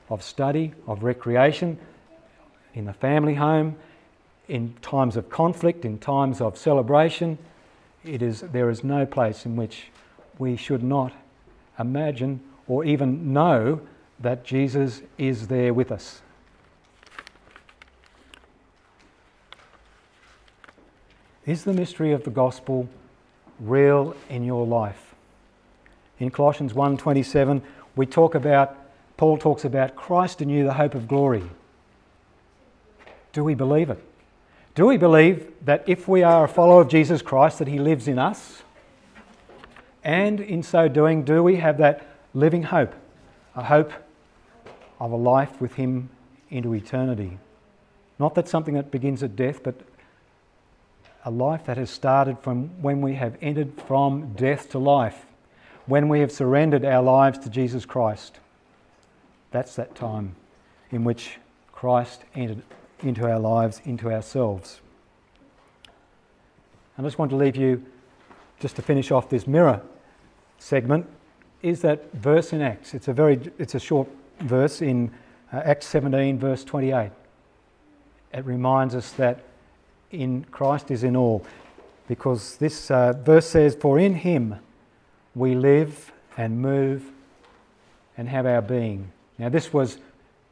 of 0.09 0.21
study, 0.21 0.71
of 0.85 1.01
recreation, 1.01 1.79
in 2.75 2.85
the 2.85 2.93
family 2.93 3.33
home, 3.33 3.75
in 4.47 4.75
times 4.83 5.17
of 5.17 5.29
conflict, 5.29 5.83
in 5.83 5.97
times 5.97 6.41
of 6.41 6.57
celebration. 6.57 7.39
It 8.03 8.21
is, 8.21 8.41
there 8.41 8.69
is 8.69 8.83
no 8.83 9.05
place 9.05 9.45
in 9.45 9.55
which 9.55 9.87
we 10.37 10.55
should 10.55 10.83
not 10.83 11.11
imagine 11.79 12.41
or 12.67 12.85
even 12.85 13.33
know 13.33 13.81
that 14.19 14.43
Jesus 14.43 15.01
is 15.17 15.47
there 15.47 15.73
with 15.73 15.91
us. 15.91 16.21
Is 21.51 21.65
the 21.65 21.73
mystery 21.73 22.13
of 22.13 22.23
the 22.23 22.29
gospel 22.29 22.87
real 23.59 24.15
in 24.29 24.45
your 24.45 24.65
life? 24.65 25.13
In 26.17 26.31
Colossians 26.31 26.73
1:27, 26.73 27.61
we 27.93 28.05
talk 28.05 28.35
about 28.35 28.77
Paul 29.17 29.37
talks 29.37 29.65
about 29.65 29.93
Christ 29.97 30.41
in 30.41 30.47
you 30.47 30.63
the 30.63 30.75
hope 30.75 30.95
of 30.95 31.09
glory. 31.09 31.43
Do 33.33 33.43
we 33.43 33.53
believe 33.53 33.89
it? 33.89 34.01
Do 34.75 34.85
we 34.85 34.95
believe 34.95 35.51
that 35.65 35.83
if 35.87 36.07
we 36.07 36.23
are 36.23 36.45
a 36.45 36.47
follower 36.47 36.83
of 36.83 36.87
Jesus 36.87 37.21
Christ 37.21 37.59
that 37.59 37.67
he 37.67 37.79
lives 37.79 38.07
in 38.07 38.17
us? 38.17 38.63
And 40.05 40.39
in 40.39 40.63
so 40.63 40.87
doing, 40.87 41.25
do 41.25 41.43
we 41.43 41.57
have 41.57 41.77
that 41.79 42.07
living 42.33 42.63
hope, 42.63 42.95
a 43.57 43.63
hope 43.65 43.91
of 45.01 45.11
a 45.11 45.17
life 45.17 45.59
with 45.59 45.73
him 45.73 46.11
into 46.49 46.73
eternity? 46.73 47.39
Not 48.19 48.35
that 48.35 48.47
something 48.47 48.75
that 48.75 48.89
begins 48.89 49.21
at 49.21 49.35
death, 49.35 49.61
but 49.63 49.75
a 51.23 51.31
life 51.31 51.65
that 51.65 51.77
has 51.77 51.89
started 51.89 52.39
from 52.39 52.69
when 52.81 53.01
we 53.01 53.15
have 53.15 53.37
entered 53.41 53.79
from 53.87 54.33
death 54.33 54.69
to 54.71 54.79
life 54.79 55.25
when 55.85 56.09
we 56.09 56.19
have 56.19 56.31
surrendered 56.31 56.85
our 56.85 57.01
lives 57.01 57.37
to 57.39 57.49
Jesus 57.49 57.85
Christ. 57.85 58.39
That's 59.51 59.75
that 59.75 59.95
time 59.95 60.35
in 60.91 61.03
which 61.03 61.37
Christ 61.71 62.23
entered 62.35 62.61
into 63.01 63.29
our 63.29 63.39
lives, 63.39 63.81
into 63.85 64.11
ourselves. 64.11 64.81
I 66.97 67.01
just 67.01 67.17
want 67.17 67.31
to 67.31 67.37
leave 67.37 67.55
you, 67.55 67.83
just 68.59 68.75
to 68.75 68.81
finish 68.81 69.11
off 69.11 69.29
this 69.29 69.47
mirror 69.47 69.81
segment, 70.59 71.07
is 71.61 71.81
that 71.81 72.11
verse 72.13 72.53
in 72.53 72.61
Acts. 72.61 72.93
It's 72.93 73.07
a 73.07 73.13
very, 73.13 73.39
it's 73.57 73.75
a 73.75 73.79
short 73.79 74.07
verse 74.39 74.81
in 74.81 75.11
uh, 75.51 75.61
Acts 75.65 75.87
17, 75.87 76.37
verse 76.37 76.63
28. 76.63 77.11
It 78.33 78.45
reminds 78.45 78.95
us 78.95 79.11
that 79.13 79.43
in 80.11 80.45
Christ 80.45 80.91
is 80.91 81.03
in 81.03 81.15
all, 81.15 81.45
because 82.07 82.57
this 82.57 82.91
uh, 82.91 83.13
verse 83.13 83.47
says, 83.47 83.75
"For 83.75 83.99
in 83.99 84.15
Him." 84.15 84.59
we 85.35 85.55
live 85.55 86.11
and 86.37 86.61
move 86.61 87.11
and 88.17 88.27
have 88.27 88.45
our 88.45 88.61
being. 88.61 89.11
Now, 89.37 89.49
this 89.49 89.73
was 89.73 89.97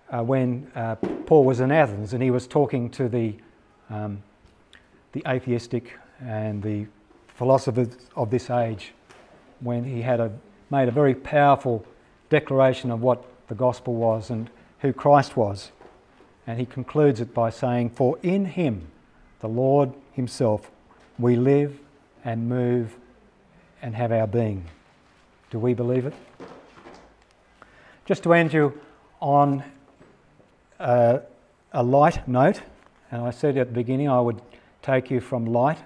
uh, 0.10 0.24
when 0.24 0.72
uh, 0.76 0.96
Paul 1.26 1.46
was 1.46 1.60
in 1.60 1.72
Athens 1.72 2.14
and 2.14 2.24
he 2.24 2.32
was 2.32 2.48
talking 2.48 2.90
to 2.92 3.10
the, 3.10 3.36
um, 3.90 4.24
the 5.12 5.24
atheistic 5.28 5.98
and 6.22 6.64
the 6.64 6.88
philosophers 7.36 7.90
of 8.16 8.32
this 8.32 8.50
age 8.50 8.94
when 9.60 9.84
he 9.84 10.02
had 10.02 10.20
a, 10.20 10.32
made 10.70 10.88
a 10.88 10.92
very 10.92 11.16
powerful 11.16 11.86
declaration 12.30 12.92
of 12.92 13.02
what 13.02 13.26
the 13.48 13.56
gospel 13.56 13.96
was 13.96 14.30
and 14.30 14.50
who 14.80 14.94
Christ 14.94 15.36
was. 15.36 15.72
And 16.48 16.60
he 16.60 16.66
concludes 16.66 17.20
it 17.20 17.34
by 17.34 17.50
saying, 17.50 17.92
For 17.92 18.18
in 18.24 18.46
him, 18.46 18.88
the 19.40 19.48
Lord 19.48 19.94
himself, 20.14 20.72
we 21.18 21.36
live 21.36 21.80
and 22.24 22.48
move 22.48 22.96
and 23.82 23.96
have 23.96 24.12
our 24.12 24.28
being. 24.28 24.66
Do 25.50 25.60
we 25.60 25.74
believe 25.74 26.06
it? 26.06 26.14
Just 28.06 28.24
to 28.24 28.34
end 28.34 28.54
you 28.54 28.80
on 29.22 29.64
a, 30.80 31.22
a 31.74 31.84
light 31.84 32.28
note, 32.28 32.62
and 33.12 33.22
I 33.22 33.32
said 33.32 33.58
at 33.58 33.68
the 33.68 33.74
beginning 33.74 34.10
I 34.10 34.20
would 34.20 34.42
take 34.82 35.12
you 35.12 35.20
from 35.20 35.46
light 35.46 35.80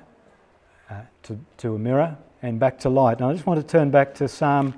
uh, 0.90 1.02
to, 1.24 1.40
to 1.58 1.76
a 1.76 1.80
mirror 1.80 2.18
and 2.42 2.60
back 2.60 2.80
to 2.80 2.90
light. 2.90 3.20
And 3.20 3.28
I 3.28 3.34
just 3.34 3.46
want 3.46 3.60
to 3.60 3.66
turn 3.66 3.90
back 3.90 4.14
to 4.16 4.28
Psalm 4.28 4.74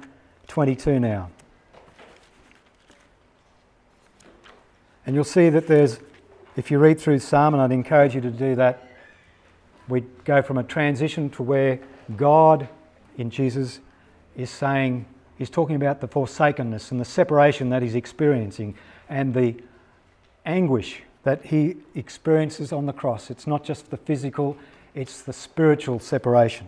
22 0.47 0.99
now. 0.99 1.29
And 5.05 5.15
you'll 5.15 5.23
see 5.23 5.49
that 5.49 5.67
there's, 5.67 5.99
if 6.55 6.71
you 6.71 6.79
read 6.79 6.99
through 6.99 7.19
Psalm, 7.19 7.53
and 7.53 7.61
I'd 7.61 7.71
encourage 7.71 8.15
you 8.15 8.21
to 8.21 8.31
do 8.31 8.55
that, 8.55 8.87
we 9.87 10.01
go 10.23 10.41
from 10.41 10.57
a 10.57 10.63
transition 10.63 11.29
to 11.31 11.43
where 11.43 11.79
God 12.15 12.67
in 13.17 13.29
Jesus 13.29 13.79
is 14.35 14.49
saying, 14.49 15.05
he's 15.37 15.49
talking 15.49 15.75
about 15.75 16.01
the 16.01 16.07
forsakenness 16.07 16.91
and 16.91 16.99
the 16.99 17.05
separation 17.05 17.69
that 17.69 17.81
he's 17.81 17.95
experiencing 17.95 18.75
and 19.09 19.33
the 19.33 19.55
anguish 20.45 21.01
that 21.23 21.45
he 21.45 21.75
experiences 21.95 22.71
on 22.71 22.85
the 22.85 22.93
cross. 22.93 23.29
It's 23.29 23.47
not 23.47 23.63
just 23.63 23.89
the 23.89 23.97
physical, 23.97 24.57
it's 24.93 25.21
the 25.21 25.33
spiritual 25.33 25.99
separation. 25.99 26.67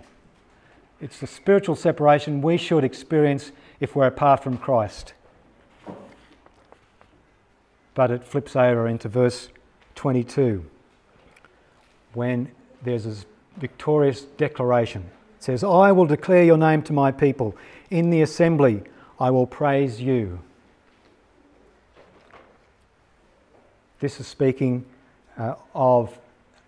It's 1.00 1.20
the 1.20 1.28
spiritual 1.28 1.76
separation 1.76 2.42
we 2.42 2.58
should 2.58 2.84
experience 2.84 3.52
if 3.80 3.96
we're 3.96 4.08
apart 4.08 4.44
from 4.44 4.58
Christ. 4.58 5.14
But 7.94 8.12
it 8.12 8.24
flips 8.24 8.56
over 8.56 8.88
into 8.88 9.10
verse 9.10 9.50
22 9.98 10.64
when 12.14 12.50
there's 12.84 13.04
this 13.04 13.26
victorious 13.58 14.22
declaration 14.22 15.04
it 15.38 15.44
says, 15.44 15.64
I 15.64 15.92
will 15.92 16.08
declare 16.08 16.44
your 16.44 16.58
name 16.58 16.82
to 16.84 16.94
my 16.94 17.12
people. 17.12 17.56
In 17.92 18.10
the 18.10 18.24
assembly, 18.24 18.82
I 19.20 19.30
will 19.30 19.46
praise 19.46 20.02
you. 20.02 20.40
This 24.00 24.20
is 24.20 24.26
speaking 24.26 24.84
uh, 25.38 25.56
of 25.76 26.18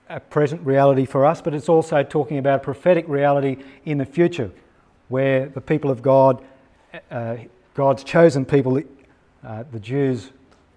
a 0.07 0.19
present 0.19 0.65
reality 0.65 1.05
for 1.05 1.25
us, 1.25 1.41
but 1.41 1.53
it's 1.55 1.69
also 1.69 2.03
talking 2.03 2.37
about 2.37 2.61
a 2.61 2.63
prophetic 2.63 3.07
reality 3.07 3.57
in 3.85 3.97
the 3.97 4.05
future 4.05 4.51
where 5.07 5.47
the 5.47 5.61
people 5.61 5.89
of 5.89 6.03
God, 6.03 6.43
uh, 7.09 7.37
God's 7.73 8.03
chosen 8.03 8.45
people, 8.45 8.81
uh, 9.43 9.63
the 9.71 9.79
Jews, 9.79 10.29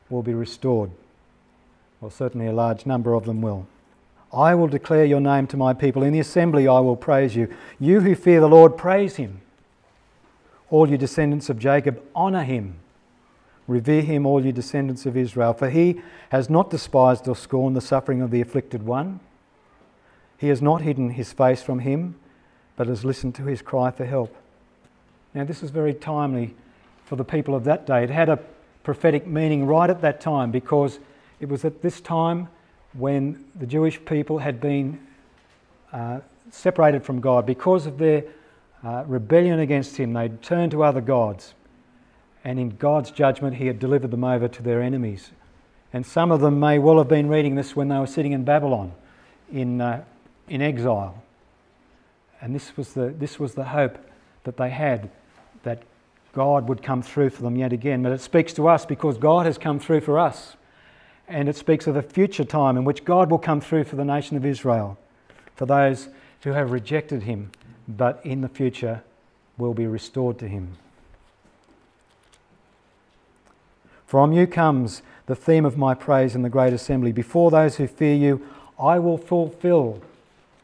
will 0.08 0.22
be 0.22 0.34
restored. 0.34 0.90
Well, 2.02 2.10
certainly 2.10 2.48
a 2.48 2.52
large 2.52 2.84
number 2.84 3.14
of 3.14 3.26
them 3.26 3.40
will. 3.40 3.68
I 4.32 4.56
will 4.56 4.66
declare 4.66 5.04
your 5.04 5.20
name 5.20 5.46
to 5.46 5.56
my 5.56 5.72
people. 5.72 6.02
In 6.02 6.12
the 6.12 6.18
assembly 6.18 6.66
I 6.66 6.80
will 6.80 6.96
praise 6.96 7.36
you. 7.36 7.54
You 7.78 8.00
who 8.00 8.16
fear 8.16 8.40
the 8.40 8.48
Lord, 8.48 8.76
praise 8.76 9.16
him. 9.16 9.40
All 10.68 10.90
you 10.90 10.98
descendants 10.98 11.48
of 11.48 11.60
Jacob, 11.60 12.02
honour 12.16 12.42
him. 12.42 12.74
Revere 13.68 14.02
him, 14.02 14.26
all 14.26 14.44
you 14.44 14.50
descendants 14.50 15.06
of 15.06 15.16
Israel, 15.16 15.52
for 15.52 15.70
he 15.70 16.02
has 16.30 16.50
not 16.50 16.70
despised 16.70 17.28
or 17.28 17.36
scorned 17.36 17.76
the 17.76 17.80
suffering 17.80 18.20
of 18.20 18.32
the 18.32 18.40
afflicted 18.40 18.82
one. 18.82 19.20
He 20.38 20.48
has 20.48 20.60
not 20.60 20.82
hidden 20.82 21.10
his 21.10 21.32
face 21.32 21.62
from 21.62 21.78
him, 21.78 22.16
but 22.74 22.88
has 22.88 23.04
listened 23.04 23.36
to 23.36 23.44
his 23.44 23.62
cry 23.62 23.92
for 23.92 24.06
help. 24.06 24.34
Now, 25.34 25.44
this 25.44 25.62
is 25.62 25.70
very 25.70 25.94
timely 25.94 26.56
for 27.04 27.14
the 27.14 27.24
people 27.24 27.54
of 27.54 27.62
that 27.62 27.86
day. 27.86 28.02
It 28.02 28.10
had 28.10 28.28
a 28.28 28.40
prophetic 28.82 29.24
meaning 29.24 29.66
right 29.66 29.88
at 29.88 30.00
that 30.00 30.20
time 30.20 30.50
because 30.50 30.98
it 31.42 31.48
was 31.48 31.64
at 31.64 31.82
this 31.82 32.00
time 32.00 32.48
when 32.92 33.44
the 33.56 33.66
Jewish 33.66 34.02
people 34.04 34.38
had 34.38 34.60
been 34.60 35.00
uh, 35.92 36.20
separated 36.52 37.02
from 37.04 37.20
God 37.20 37.44
because 37.44 37.84
of 37.84 37.98
their 37.98 38.24
uh, 38.84 39.02
rebellion 39.08 39.58
against 39.58 39.96
Him. 39.96 40.12
They'd 40.12 40.40
turned 40.40 40.70
to 40.70 40.84
other 40.84 41.00
gods 41.00 41.54
and 42.44 42.60
in 42.60 42.70
God's 42.76 43.10
judgment, 43.10 43.56
He 43.56 43.66
had 43.66 43.80
delivered 43.80 44.12
them 44.12 44.22
over 44.22 44.46
to 44.46 44.62
their 44.62 44.80
enemies. 44.80 45.32
And 45.92 46.06
some 46.06 46.30
of 46.30 46.40
them 46.40 46.60
may 46.60 46.78
well 46.78 46.98
have 46.98 47.08
been 47.08 47.28
reading 47.28 47.56
this 47.56 47.74
when 47.74 47.88
they 47.88 47.98
were 47.98 48.06
sitting 48.06 48.32
in 48.32 48.44
Babylon 48.44 48.92
in, 49.52 49.80
uh, 49.80 50.04
in 50.48 50.62
exile. 50.62 51.22
And 52.40 52.54
this 52.54 52.76
was, 52.76 52.94
the, 52.94 53.14
this 53.16 53.40
was 53.40 53.54
the 53.54 53.64
hope 53.64 53.98
that 54.44 54.56
they 54.56 54.70
had 54.70 55.10
that 55.64 55.82
God 56.32 56.68
would 56.68 56.84
come 56.84 57.02
through 57.02 57.30
for 57.30 57.42
them 57.42 57.56
yet 57.56 57.72
again. 57.72 58.02
But 58.04 58.12
it 58.12 58.20
speaks 58.20 58.52
to 58.54 58.68
us 58.68 58.86
because 58.86 59.18
God 59.18 59.44
has 59.46 59.58
come 59.58 59.80
through 59.80 60.02
for 60.02 60.20
us. 60.20 60.56
And 61.32 61.48
it 61.48 61.56
speaks 61.56 61.86
of 61.86 61.96
a 61.96 62.02
future 62.02 62.44
time 62.44 62.76
in 62.76 62.84
which 62.84 63.06
God 63.06 63.30
will 63.30 63.38
come 63.38 63.62
through 63.62 63.84
for 63.84 63.96
the 63.96 64.04
nation 64.04 64.36
of 64.36 64.44
Israel, 64.44 64.98
for 65.56 65.64
those 65.64 66.08
who 66.42 66.50
have 66.50 66.72
rejected 66.72 67.22
Him, 67.22 67.50
but 67.88 68.20
in 68.22 68.42
the 68.42 68.50
future 68.50 69.02
will 69.56 69.72
be 69.72 69.86
restored 69.86 70.38
to 70.40 70.48
Him. 70.48 70.76
From 74.06 74.34
you 74.34 74.46
comes 74.46 75.00
the 75.24 75.34
theme 75.34 75.64
of 75.64 75.78
my 75.78 75.94
praise 75.94 76.34
in 76.34 76.42
the 76.42 76.50
great 76.50 76.74
assembly. 76.74 77.12
Before 77.12 77.50
those 77.50 77.76
who 77.76 77.86
fear 77.86 78.14
you, 78.14 78.46
I 78.78 78.98
will 78.98 79.16
fulfill 79.16 80.02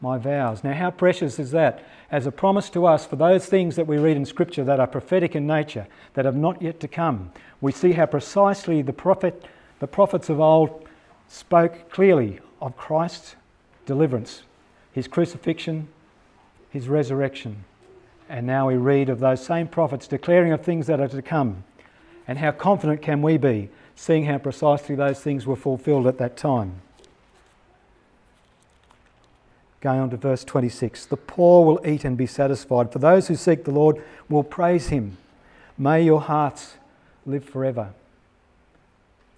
my 0.01 0.19
vows. 0.19 0.63
Now, 0.63 0.73
how 0.73 0.91
precious 0.91 1.39
is 1.39 1.49
that 1.49 1.83
as 2.11 2.27
a 2.27 2.31
promise 2.31 2.69
to 2.69 2.85
us 2.85 3.07
for 3.07 3.15
those 3.15 3.47
things 3.47 3.75
that 3.75 3.87
we 3.87 3.97
read 3.97 4.17
in 4.17 4.25
Scripture 4.25 4.63
that 4.65 4.79
are 4.79 4.85
prophetic 4.85 5.35
in 5.35 5.47
nature, 5.47 5.87
that 6.13 6.25
have 6.25 6.35
not 6.35 6.61
yet 6.61 6.79
to 6.81 6.87
come? 6.87 7.31
We 7.59 7.71
see 7.71 7.93
how 7.93 8.05
precisely 8.05 8.83
the, 8.83 8.93
prophet, 8.93 9.43
the 9.79 9.87
prophets 9.87 10.29
of 10.29 10.39
old 10.39 10.85
spoke 11.27 11.89
clearly 11.89 12.39
of 12.61 12.75
Christ's 12.77 13.35
deliverance, 13.85 14.43
his 14.91 15.07
crucifixion, 15.07 15.87
his 16.69 16.87
resurrection. 16.87 17.63
And 18.27 18.45
now 18.45 18.67
we 18.67 18.75
read 18.75 19.09
of 19.09 19.19
those 19.19 19.43
same 19.43 19.67
prophets 19.67 20.07
declaring 20.07 20.51
of 20.51 20.61
things 20.61 20.87
that 20.87 20.99
are 20.99 21.07
to 21.07 21.21
come. 21.21 21.63
And 22.27 22.37
how 22.37 22.51
confident 22.51 23.01
can 23.01 23.21
we 23.21 23.37
be, 23.37 23.69
seeing 23.95 24.25
how 24.25 24.37
precisely 24.37 24.95
those 24.95 25.19
things 25.19 25.47
were 25.47 25.55
fulfilled 25.55 26.05
at 26.05 26.19
that 26.19 26.37
time? 26.37 26.81
Going 29.81 29.99
on 29.99 30.09
to 30.09 30.17
verse 30.17 30.43
26 30.43 31.05
The 31.05 31.17
poor 31.17 31.65
will 31.65 31.87
eat 31.87 32.03
and 32.03 32.17
be 32.17 32.27
satisfied, 32.27 32.91
for 32.91 32.99
those 32.99 33.29
who 33.29 33.35
seek 33.35 33.63
the 33.63 33.71
Lord 33.71 34.03
will 34.27 34.43
praise 34.43 34.89
him. 34.89 35.17
May 35.77 36.03
your 36.03 36.21
hearts 36.21 36.75
live 37.25 37.45
forever. 37.45 37.93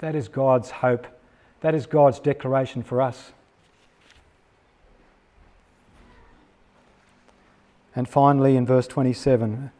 That 0.02 0.16
is 0.16 0.28
God's 0.28 0.72
hope. 0.72 1.08
That 1.62 1.76
is 1.76 1.86
God's 1.86 2.20
declaration 2.20 2.84
for 2.84 3.02
us. 3.02 3.32
And 7.95 8.10
finally, 8.10 8.58
in 8.58 8.66
verse 8.66 8.88
27, 8.88 9.72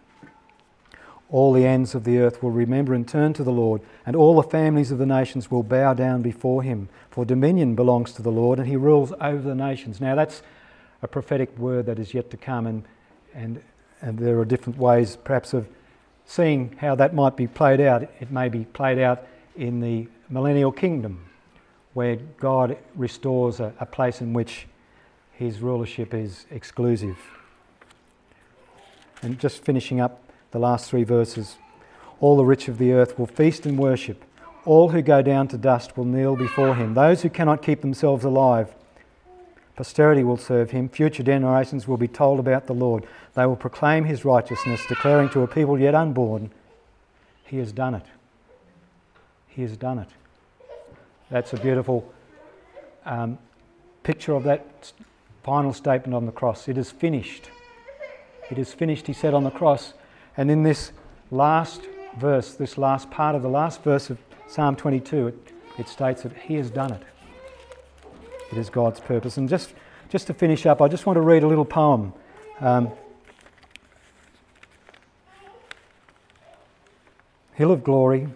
all 1.32 1.54
the 1.54 1.66
ends 1.66 1.96
of 1.96 2.04
the 2.04 2.20
earth 2.20 2.44
will 2.44 2.52
remember 2.52 2.94
and 2.94 3.08
turn 3.08 3.34
to 3.34 3.44
the 3.44 3.52
Lord, 3.52 3.82
and 4.06 4.16
all 4.16 4.36
the 4.36 4.48
families 4.48 4.92
of 4.92 4.98
the 5.00 5.06
nations 5.06 5.50
will 5.50 5.64
bow 5.64 5.94
down 5.94 6.22
before 6.22 6.62
him. 6.62 6.90
For 7.10 7.26
dominion 7.26 7.74
belongs 7.74 8.12
to 8.14 8.22
the 8.22 8.32
Lord, 8.32 8.60
and 8.60 8.68
he 8.68 8.76
rules 8.76 9.14
over 9.22 9.42
the 9.42 9.56
nations. 9.56 10.00
Now, 10.00 10.14
that's 10.14 10.44
a 11.02 11.08
prophetic 11.08 11.58
word 11.58 11.88
that 11.88 11.98
is 11.98 12.14
yet 12.14 12.30
to 12.32 12.38
come, 12.38 12.68
and, 12.68 12.84
and, 13.34 13.64
and 14.02 14.20
there 14.20 14.38
are 14.40 14.46
different 14.46 14.78
ways, 14.78 15.18
perhaps, 15.24 15.54
of 15.54 15.68
seeing 16.26 16.76
how 16.80 16.96
that 16.96 17.16
might 17.16 17.38
be 17.38 17.48
played 17.48 17.80
out. 17.80 18.04
It 18.20 18.30
may 18.30 18.50
be 18.50 18.66
played 18.66 19.00
out 19.00 19.26
in 19.56 19.80
the 19.80 20.08
millennial 20.30 20.72
kingdom, 20.72 21.26
where 21.94 22.16
God 22.16 22.78
restores 22.96 23.60
a, 23.60 23.74
a 23.80 23.86
place 23.86 24.22
in 24.22 24.34
which 24.34 24.68
his 25.32 25.60
rulership 25.60 26.14
is 26.14 26.46
exclusive. 26.52 27.18
And 29.22 29.40
just 29.40 29.64
finishing 29.64 30.00
up 30.00 30.24
the 30.52 30.60
last 30.60 30.90
three 30.90 31.04
verses. 31.04 31.58
All 32.20 32.38
the 32.38 32.46
rich 32.46 32.68
of 32.68 32.78
the 32.78 32.94
earth 32.94 33.18
will 33.18 33.28
feast 33.28 33.66
and 33.66 33.78
worship. 33.78 34.24
All 34.66 34.90
who 34.90 35.02
go 35.02 35.22
down 35.22 35.48
to 35.50 35.58
dust 35.58 35.98
will 35.98 36.06
kneel 36.06 36.36
before 36.36 36.76
him. 36.76 36.94
Those 36.94 37.24
who 37.24 37.30
cannot 37.30 37.64
keep 37.64 37.82
themselves 37.82 38.24
alive, 38.24 38.76
posterity 39.76 40.24
will 40.24 40.38
serve 40.38 40.70
him. 40.70 40.88
Future 40.90 41.24
generations 41.24 41.88
will 41.88 41.98
be 41.98 42.08
told 42.08 42.40
about 42.40 42.68
the 42.68 42.74
Lord. 42.74 43.08
They 43.34 43.46
will 43.46 43.56
proclaim 43.56 44.06
his 44.06 44.24
righteousness, 44.24 44.86
declaring 44.88 45.30
to 45.30 45.42
a 45.42 45.48
people 45.48 45.80
yet 45.80 45.96
unborn, 45.96 46.52
He 47.46 47.58
has 47.58 47.72
done 47.72 47.96
it. 47.96 48.06
He 49.52 49.62
has 49.62 49.78
done 49.78 50.00
it. 50.00 50.08
That's 51.30 51.54
a 51.54 51.58
beautiful 51.58 52.12
um, 53.06 53.38
picture 54.04 54.34
of 54.34 54.44
that 54.44 54.92
final 55.44 55.74
statement 55.74 56.14
on 56.14 56.26
the 56.26 56.32
cross. 56.32 56.68
It 56.68 56.78
is 56.78 56.90
finished. 56.90 57.50
It 58.50 58.58
is 58.58 58.74
finished, 58.74 59.08
he 59.08 59.14
said 59.14 59.34
on 59.34 59.44
the 59.44 59.52
cross. 59.52 59.94
And 60.38 60.50
in 60.50 60.64
this 60.64 60.92
last 61.32 61.82
verse, 62.18 62.54
this 62.54 62.78
last 62.78 63.12
part 63.12 63.36
of 63.36 63.42
the 63.42 63.50
last 63.50 63.84
verse 63.84 64.10
of 64.10 64.18
Psalm 64.48 64.76
22, 64.76 65.28
it, 65.28 65.54
it 65.78 65.88
states 65.88 66.24
that 66.24 66.34
He 66.34 66.56
has 66.56 66.70
done 66.70 66.94
it. 66.94 67.04
It 68.52 68.58
is 68.58 68.70
God's 68.70 69.00
purpose. 69.00 69.38
And 69.38 69.48
just, 69.48 69.74
just 70.10 70.28
to 70.28 70.34
finish 70.34 70.66
up, 70.66 70.82
I 70.82 70.88
just 70.88 71.06
want 71.06 71.18
to 71.18 71.22
read 71.22 71.44
a 71.44 71.48
little 71.48 71.66
poem. 71.66 72.14
Um, 72.60 72.92
Hill 77.54 77.72
of 77.72 77.84
glory, 77.84 78.28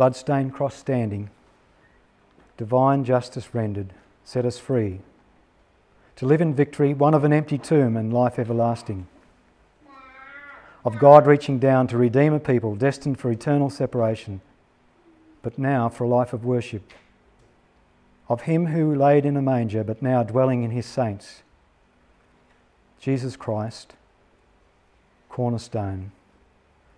bloodstained 0.00 0.54
cross 0.54 0.74
standing, 0.76 1.28
divine 2.56 3.04
justice 3.04 3.54
rendered, 3.54 3.92
set 4.24 4.46
us 4.46 4.58
free. 4.58 4.98
To 6.16 6.24
live 6.24 6.40
in 6.40 6.54
victory, 6.54 6.94
one 6.94 7.12
of 7.12 7.22
an 7.22 7.34
empty 7.34 7.58
tomb 7.58 7.98
and 7.98 8.10
life 8.10 8.38
everlasting 8.38 9.06
of 10.86 10.98
God 10.98 11.26
reaching 11.26 11.58
down 11.58 11.86
to 11.88 11.98
redeem 11.98 12.32
a 12.32 12.40
people 12.40 12.76
destined 12.76 13.20
for 13.20 13.30
eternal 13.30 13.68
separation, 13.68 14.40
but 15.42 15.58
now 15.58 15.90
for 15.90 16.04
a 16.04 16.08
life 16.08 16.32
of 16.32 16.46
worship. 16.46 16.94
Of 18.26 18.40
Him 18.40 18.68
who 18.68 18.94
laid 18.94 19.26
in 19.26 19.36
a 19.36 19.42
manger, 19.42 19.84
but 19.84 20.00
now 20.00 20.22
dwelling 20.22 20.62
in 20.62 20.70
His 20.70 20.86
saints. 20.86 21.42
Jesus 22.98 23.36
Christ, 23.36 23.92
cornerstone, 25.28 26.12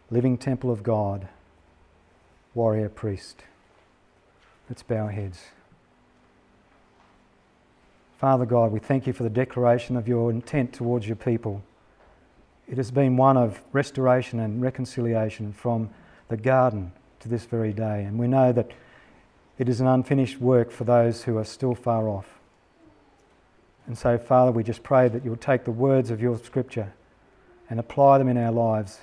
living 0.08 0.38
temple 0.38 0.70
of 0.70 0.84
God, 0.84 1.26
warrior 2.54 2.88
priest. 2.88 3.44
Let's 4.68 4.82
bow 4.82 4.96
our 4.96 5.10
heads. 5.10 5.40
Father 8.18 8.46
God, 8.46 8.70
we 8.70 8.78
thank 8.78 9.06
you 9.06 9.12
for 9.12 9.22
the 9.22 9.30
declaration 9.30 9.96
of 9.96 10.06
your 10.06 10.30
intent 10.30 10.72
towards 10.72 11.06
your 11.06 11.16
people. 11.16 11.62
It 12.68 12.76
has 12.76 12.90
been 12.90 13.16
one 13.16 13.36
of 13.36 13.60
restoration 13.72 14.38
and 14.38 14.62
reconciliation 14.62 15.52
from 15.52 15.90
the 16.28 16.36
garden 16.36 16.92
to 17.20 17.28
this 17.28 17.44
very 17.44 17.72
day. 17.72 18.04
And 18.04 18.18
we 18.18 18.28
know 18.28 18.52
that 18.52 18.70
it 19.58 19.68
is 19.68 19.80
an 19.80 19.86
unfinished 19.86 20.40
work 20.40 20.70
for 20.70 20.84
those 20.84 21.24
who 21.24 21.36
are 21.36 21.44
still 21.44 21.74
far 21.74 22.08
off. 22.08 22.38
And 23.86 23.98
so, 23.98 24.16
Father, 24.16 24.52
we 24.52 24.62
just 24.62 24.82
pray 24.82 25.08
that 25.08 25.24
you'll 25.24 25.36
take 25.36 25.64
the 25.64 25.72
words 25.72 26.10
of 26.10 26.20
your 26.20 26.38
scripture 26.38 26.92
and 27.68 27.80
apply 27.80 28.18
them 28.18 28.28
in 28.28 28.36
our 28.36 28.52
lives, 28.52 29.00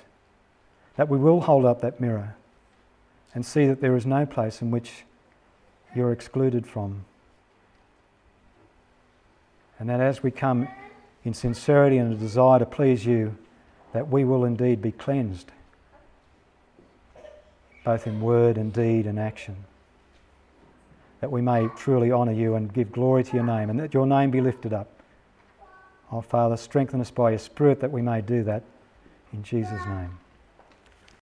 that 0.96 1.08
we 1.08 1.18
will 1.18 1.42
hold 1.42 1.64
up 1.64 1.82
that 1.82 2.00
mirror 2.00 2.36
and 3.34 3.46
see 3.46 3.66
that 3.66 3.80
there 3.80 3.96
is 3.96 4.06
no 4.06 4.26
place 4.26 4.60
in 4.60 4.70
which 4.70 5.04
you're 5.94 6.12
excluded 6.12 6.66
from. 6.66 7.04
And 9.78 9.88
that 9.88 10.00
as 10.00 10.22
we 10.22 10.30
come 10.30 10.68
in 11.24 11.34
sincerity 11.34 11.98
and 11.98 12.12
a 12.12 12.16
desire 12.16 12.58
to 12.58 12.66
please 12.66 13.06
you, 13.06 13.36
that 13.92 14.08
we 14.08 14.24
will 14.24 14.44
indeed 14.44 14.80
be 14.82 14.92
cleansed, 14.92 15.50
both 17.84 18.06
in 18.06 18.20
word 18.20 18.56
and 18.56 18.72
deed 18.72 19.06
and 19.06 19.18
action. 19.18 19.56
that 21.20 21.30
we 21.30 21.42
may 21.42 21.68
truly 21.76 22.10
honour 22.10 22.32
you 22.32 22.54
and 22.54 22.72
give 22.72 22.90
glory 22.92 23.22
to 23.24 23.36
your 23.36 23.44
name, 23.44 23.70
and 23.70 23.78
that 23.78 23.94
your 23.94 24.06
name 24.06 24.30
be 24.30 24.40
lifted 24.40 24.72
up. 24.72 24.88
Oh, 26.10 26.22
Father, 26.22 26.56
strengthen 26.56 27.00
us 27.00 27.10
by 27.10 27.30
your 27.30 27.38
Spirit 27.38 27.80
that 27.80 27.92
we 27.92 28.02
may 28.02 28.20
do 28.20 28.42
that 28.44 28.64
in 29.32 29.42
Jesus' 29.42 29.84
name. 29.86 30.18